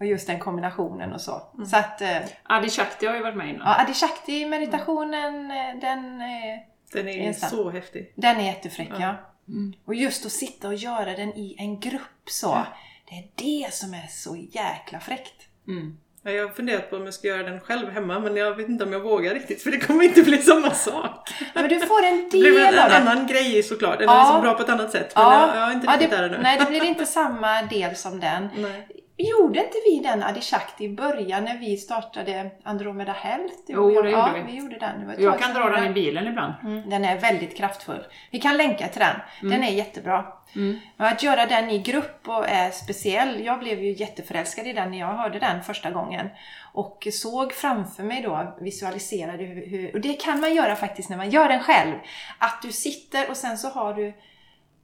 [0.00, 1.42] Och just den kombinationen och så.
[1.70, 3.66] Så att, eh, Adi Shakti har ju varit med innan.
[3.66, 6.58] ja, Adishakti meditationen, eh, den, eh,
[6.92, 7.46] Den är Insta.
[7.46, 8.12] så häftig.
[8.16, 8.96] den är jättefräck Ja.
[9.00, 9.14] ja.
[9.84, 12.66] Och just att sitta och göra den i en grupp så.
[13.10, 15.34] Det är det som är så jäkla fräckt.
[15.68, 15.96] Mm.
[16.22, 18.68] Ja, Jag har funderat på om jag ska göra den själv hemma men jag vet
[18.68, 21.30] inte om jag vågar riktigt för det kommer inte bli samma sak.
[21.54, 22.96] Men du får en Det blir del en det.
[22.96, 23.98] annan grej såklart.
[23.98, 24.14] Den Ja.
[24.14, 25.12] är liksom bra på ett annat sätt.
[25.16, 26.38] Men jag, jag har inte ja, riktigt det, där ännu.
[26.42, 28.48] Nej, det blir inte samma del som den.
[28.56, 28.88] Nej.
[29.16, 33.54] Gjorde inte vi den Adishakti i början när vi startade Andromeda Health?
[33.66, 34.52] Jo, det gjorde ja, vi.
[34.52, 35.14] vi gjorde den.
[35.18, 36.54] Jag kan dra den i bilen ibland.
[36.62, 38.06] Mm, den är väldigt kraftfull.
[38.30, 39.50] Vi kan länka till den.
[39.50, 40.26] Den är jättebra.
[40.56, 40.78] Mm.
[40.96, 43.44] Att göra den i grupp och är speciell.
[43.44, 46.28] Jag blev ju jätteförälskad i den när jag hörde den första gången.
[46.72, 49.94] Och såg framför mig då, visualiserade hur, hur...
[49.94, 51.94] Och det kan man göra faktiskt när man gör den själv.
[52.38, 54.14] Att du sitter och sen så har du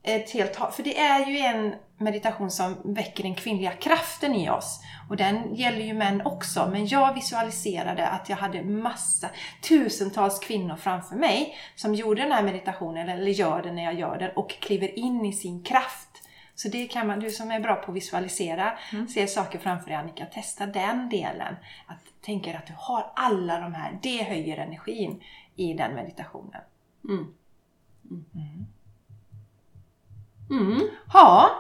[0.03, 0.57] ett helt...
[0.57, 4.81] För det är ju en meditation som väcker den kvinnliga kraften i oss.
[5.09, 6.69] Och den gäller ju män också.
[6.73, 9.31] Men jag visualiserade att jag hade massa,
[9.63, 14.19] tusentals kvinnor framför mig som gjorde den här meditationen, eller gör den när jag gör
[14.19, 16.09] den, och kliver in i sin kraft.
[16.55, 18.79] Så det kan man, du som är bra på att visualisera,
[19.15, 21.57] ser saker framför dig Annika, testa den delen.
[21.87, 25.23] Att tänka att du har alla de här, det höjer energin
[25.57, 26.61] i den meditationen.
[27.05, 27.35] Mm.
[30.51, 30.81] Mm.
[31.13, 31.51] Ja,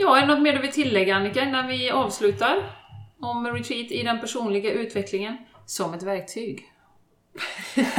[0.00, 2.76] Ja, är det något mer du vill tillägga Annika innan vi avslutar?
[3.20, 5.36] Om retreat i den personliga utvecklingen
[5.66, 6.72] som ett verktyg.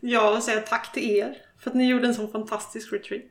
[0.00, 3.30] Jag vill säga tack till er för att ni gjorde en sån fantastisk retreat.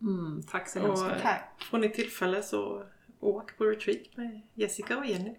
[0.00, 1.22] Mm, tack så hemskt Och mycket.
[1.22, 1.64] Tack.
[1.70, 2.84] får ni tillfälle så
[3.20, 5.34] åk på retreat med Jessica och Jenny.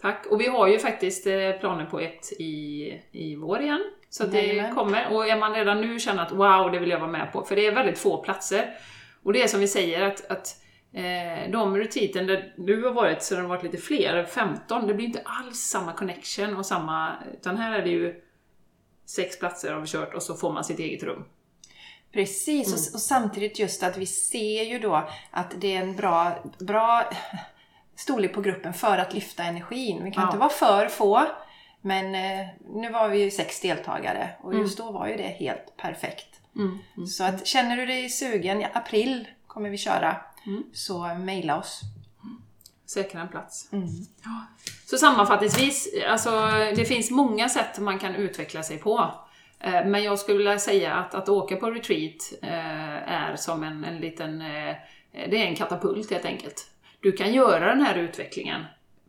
[0.00, 0.26] Tack.
[0.26, 3.92] Och vi har ju faktiskt eh, planer på ett i, i vår igen.
[4.10, 4.74] Så att det Jajamän.
[4.74, 5.12] kommer.
[5.14, 7.44] Och är man redan nu känner att wow, det vill jag vara med på.
[7.44, 8.74] För det är väldigt få platser.
[9.22, 13.22] Och det är som vi säger att, att eh, de retreaten där du har varit
[13.22, 17.12] så har det varit lite fler, 15, det blir inte alls samma connection och samma...
[17.34, 18.22] Utan här är det ju
[19.06, 21.24] sex platser har vi kört och så får man sitt eget rum.
[22.12, 26.32] Precis, och, och samtidigt just att vi ser ju då att det är en bra,
[26.58, 27.10] bra
[27.96, 30.04] storlek på gruppen för att lyfta energin.
[30.04, 30.28] Vi kan Ja.
[30.28, 31.22] inte vara för få,
[31.86, 35.76] men eh, nu var vi ju sex deltagare och just då var ju det helt
[35.76, 36.40] perfekt.
[36.56, 37.06] Mm.
[37.06, 40.16] Så att känner du dig sugen, i april kommer vi köra,
[40.46, 40.62] Mm.
[40.72, 41.80] så mejla oss.
[42.86, 43.68] Säkra en plats.
[43.72, 43.86] Mm.
[44.24, 44.46] Ja.
[44.90, 46.30] Så sammanfattningsvis, alltså,
[46.76, 49.10] det finns många sätt man kan utveckla sig på.
[49.60, 53.84] Eh, Men jag skulle vilja säga att, att åka på retreat eh, är som en,
[53.84, 54.40] en liten...
[54.40, 54.76] eh,
[55.12, 56.70] Det är en katapult helt enkelt.
[57.00, 58.64] Du kan göra den här utvecklingen,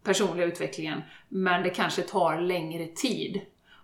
[0.08, 3.42] personliga utvecklingen, men det kanske tar längre tid.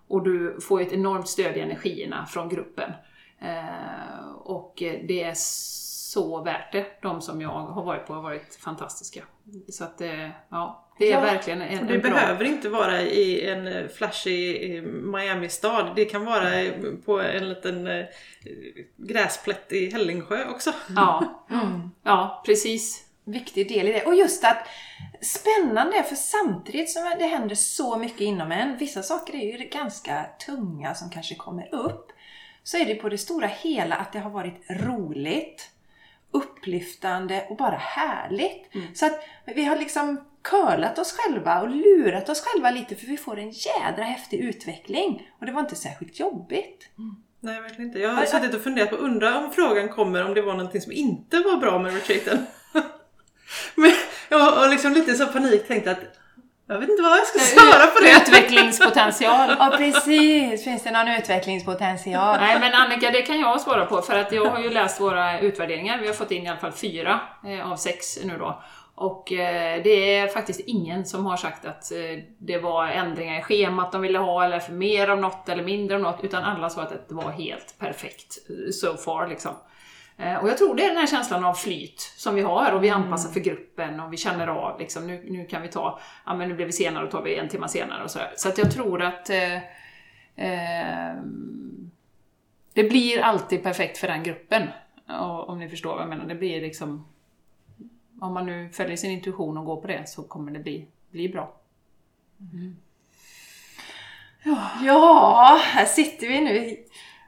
[0.07, 2.91] Och du får ett enormt stöd i energierna från gruppen.
[3.41, 4.73] Eh, Och
[5.07, 6.85] det är så värt det.
[7.01, 9.23] De som jag har varit på har varit fantastiska.
[9.69, 12.11] Så att, eh, ja, det är Ja, verkligen en, Och det en bra...
[12.11, 15.91] behöver inte vara i en eh, flashig eh, Miami-stad.
[15.95, 16.49] Det kan vara
[17.05, 18.05] på en liten eh,
[18.97, 20.71] gräsplätt i Hällingsjö också.
[20.95, 21.89] Ja, Mm.
[22.03, 23.03] ja, precis.
[23.25, 24.05] Viktig del i det.
[24.05, 24.67] Och just att
[25.21, 30.25] spännande, för samtidigt som det händer så mycket inom en, vissa saker är ju ganska
[30.45, 32.11] tunga som kanske kommer upp,
[32.63, 35.69] så är det på det stora hela att det har varit roligt,
[36.31, 38.69] upplyftande och bara härligt.
[38.93, 43.17] Så att vi har liksom curlat oss själva och lurat oss själva lite för vi
[43.17, 45.29] får en jädra häftig utveckling.
[45.39, 46.89] Och det var inte särskilt jobbigt.
[47.39, 47.99] Nej, verkligen inte.
[47.99, 50.91] Jag har suttit och funderat på, undrar om frågan kommer om det var någonting som
[50.91, 52.45] inte var bra med retreaten.
[53.75, 53.93] Men
[54.29, 55.99] jag har liksom lite så panik tänkt att
[56.67, 58.11] jag vet inte vad jag ska svara på det.
[58.21, 59.55] Utvecklingspotential.
[59.59, 62.37] Ja precis, finns det någon utvecklingspotential?
[62.39, 65.39] Nej men Annika, det kan jag svara på för att jag har ju läst våra
[65.39, 65.97] utvärderingar.
[66.01, 68.63] Vi har fått in i alla fall fyra eh, av sex nu då.
[68.95, 71.97] Och eh, det är faktiskt ingen som har sagt att eh,
[72.39, 75.95] det var ändringar i schemat de ville ha eller för mer av något eller mindre
[75.95, 76.23] av något.
[76.23, 78.37] Utan alla sa att det var helt perfekt
[78.73, 79.51] so far liksom.
[80.17, 82.83] Eh, Och jag tror det är den här känslan av flyt som vi har och
[82.83, 86.33] vi anpassar för gruppen och vi känner av liksom, nu, nu kan vi ta, ja
[86.35, 88.33] men nu blev vi senare och tar vi en timme senare och så här.
[88.37, 89.55] Så att jag tror att eh,
[90.35, 91.15] eh,
[92.73, 94.67] det blir alltid perfekt för den gruppen.
[95.07, 96.25] Och, om ni förstår vad jag menar.
[96.25, 97.07] Det blir liksom,
[98.21, 101.29] om man nu följer sin intuition och går på det så kommer det bli, bli
[101.29, 101.53] bra.
[104.85, 106.77] Ja, här sitter vi nu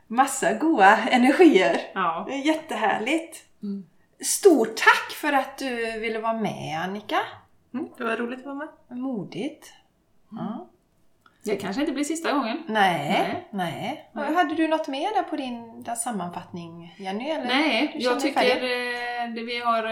[0.08, 1.82] massa goda energier.
[1.94, 2.28] Ja.
[2.30, 3.44] Jättehärligt.
[3.64, 3.86] Mm.
[4.22, 7.20] Stort tack för att du ville vara med Annika.
[7.74, 8.98] Mm, det var roligt att vara med.
[8.98, 9.74] Modigt.
[10.32, 10.46] Mm.
[10.46, 10.68] Ja.
[11.44, 12.64] Det kanske inte blir sista gången.
[12.68, 14.10] Nej, nej.
[14.14, 17.30] Och Hade du något mer där på din där sammanfattning Jenny?
[17.30, 17.46] Eller?
[17.46, 19.84] Nej, jag tycker eh, vi har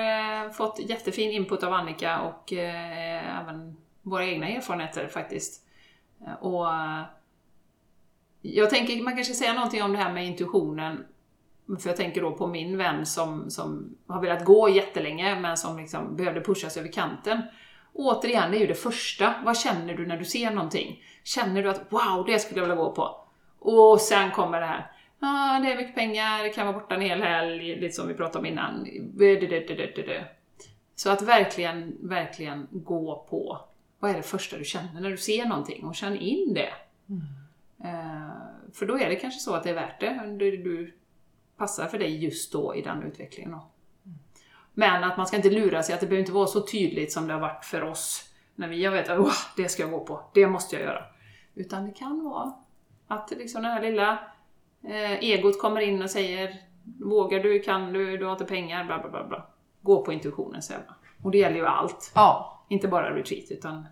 [0.46, 5.66] eh, fått jättefin input av Annika och eh, även våra egna erfarenheter faktiskt.
[6.28, 6.68] Eh, Och
[8.46, 11.06] jag tänker man kanske säga någonting om det här med intuitionen.
[11.80, 15.78] För jag tänker då på min vän som, som har velat gå jättelänge men som
[15.78, 17.42] liksom behövde pushas över kanten.
[17.94, 19.34] Återigen, det är ju det första.
[19.46, 21.04] Vad känner du när du ser någonting?
[21.24, 23.28] Känner du att wow, det skulle jag vilja gå på?
[23.60, 24.92] Och sen kommer det här.
[25.20, 28.08] Ja, ah, det är mycket pengar, det kan vara borta en hel helg, lite som
[28.08, 28.88] vi pratade om innan.
[30.96, 33.60] Så att verkligen, verkligen gå på
[34.00, 36.74] vad är det första du känner när du ser någonting och känn in det.
[37.10, 37.22] Mm
[38.74, 40.36] för då är det kanske så att det är värt det.
[40.40, 40.98] Du, du
[41.58, 43.52] passar för dig just då i den utvecklingen.
[43.52, 43.68] Då.
[44.74, 47.28] Men att man ska inte lura sig, att det behöver inte vara så tydligt som
[47.28, 48.30] det har varit för oss.
[48.56, 51.04] När vi har vetat att "Åh, det ska jag gå på, det måste jag göra.
[51.56, 52.54] Utan det kan vara
[53.08, 54.12] att liksom det här lilla
[54.84, 56.62] eh, egot kommer in och säger
[57.00, 59.28] Vågar du, kan du, du har inte pengar, bla bla bla.
[59.28, 59.48] bla.
[59.82, 60.96] Gå på intuitionen säger man.
[61.24, 62.12] Och det gäller ju allt.
[62.16, 62.66] Ja.
[62.70, 63.86] Inte bara retreat utan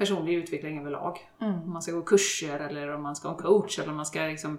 [0.00, 1.18] personlig utveckling överlag.
[1.38, 4.06] Om man ska gå kurser eller om man ska ha en coach eller om man
[4.06, 4.58] ska liksom,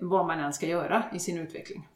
[0.00, 1.88] vad man än ska göra i sin utveckling.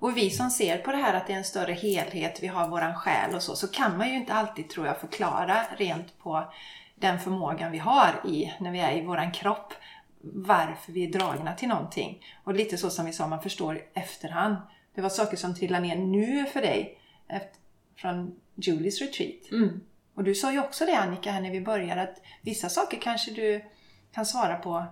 [0.00, 2.68] Och vi som ser på det här att det är en större helhet, vi har
[2.68, 6.52] våran själ och så, så kan man ju inte alltid tror jag förklara rent på
[6.94, 9.72] den förmågan vi har i, när vi är i våran kropp,
[10.20, 12.24] varför vi är dragna till någonting.
[12.44, 14.56] Och lite så som vi sa, man förstår efterhand.
[14.94, 16.98] Det var saker som trillade ner nu för dig
[17.28, 17.58] efter,
[17.96, 19.52] från Julies retreat.
[19.52, 19.80] Mm.
[20.16, 23.30] Och du sa ju också det Annika här när vi började att vissa saker kanske
[23.30, 23.64] du
[24.12, 24.86] kan svara på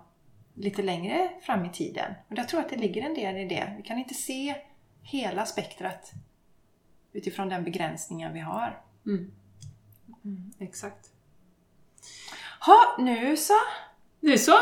[0.55, 2.15] lite längre fram i tiden.
[2.29, 3.75] Och jag tror att det ligger en del i det.
[3.77, 4.55] Vi kan inte se
[5.03, 6.13] hela spektrat
[7.13, 8.83] utifrån den begränsningen vi har.
[9.07, 9.33] Mm.
[10.59, 11.11] Exakt.
[12.61, 13.55] Ha, nu så!
[14.21, 14.57] Nu så!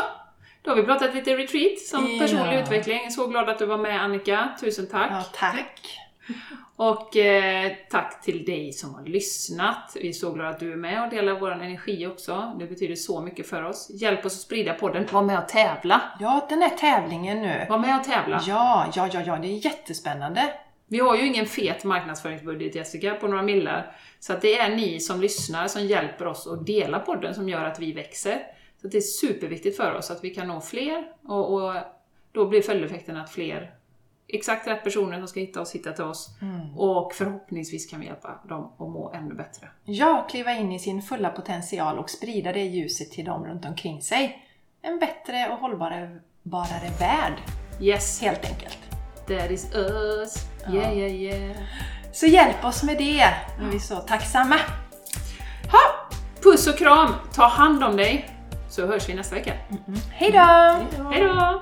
[0.61, 2.19] Då har vi pratat lite retreat som Ja.
[2.19, 3.11] personlig utveckling.
[3.11, 4.57] Så glad att du var med Annika.
[4.61, 5.11] Tusen tack!
[5.11, 5.99] Ja, tack!
[6.75, 9.91] Och eh, tack till dig som har lyssnat.
[10.01, 12.55] Vi är så glada att du är med och delar vår energi också.
[12.59, 13.91] Det betyder så mycket för oss.
[13.93, 15.07] Hjälp oss att sprida podden.
[15.11, 16.01] Var med och tävla!
[16.19, 17.65] Ja, den här tävlingen nu.
[17.69, 18.41] Var med och tävla!
[18.47, 20.53] Ja, ja, ja, ja, det är jättespännande.
[20.87, 23.95] Vi har ju ingen fet marknadsföringsbudget Jessica på några millar.
[24.19, 27.65] Så att det är ni som lyssnar som hjälper oss att dela podden som gör
[27.65, 28.39] att vi växer.
[28.81, 31.75] Så det är superviktigt för oss att vi kan nå fler och, och
[32.31, 33.71] då blir följdeffekten att fler
[34.27, 36.29] exakt rätt personer som ska hitta oss hittar till oss.
[36.77, 39.67] Och förhoppningsvis kan vi hjälpa dem att må ännu bättre.
[39.83, 44.01] Ja, kliva in i sin fulla potential och sprida det ljuset till dem runt omkring
[44.01, 44.39] sig.
[44.81, 47.33] En bättre och hållbarare barare värld,
[47.81, 48.77] Yes, helt enkelt.
[49.27, 50.35] that is us.
[50.73, 51.57] Yeah, yeah, yeah.
[52.13, 54.55] Så hjälp oss med det, är vi så tacksamma.
[55.71, 55.79] Ha!
[56.43, 57.13] Puss och kram!
[57.33, 58.29] Ta hand om dig!
[58.69, 59.53] Så hörs vi nästa vecka.
[60.11, 60.39] Hej då!
[61.09, 61.61] Hej då!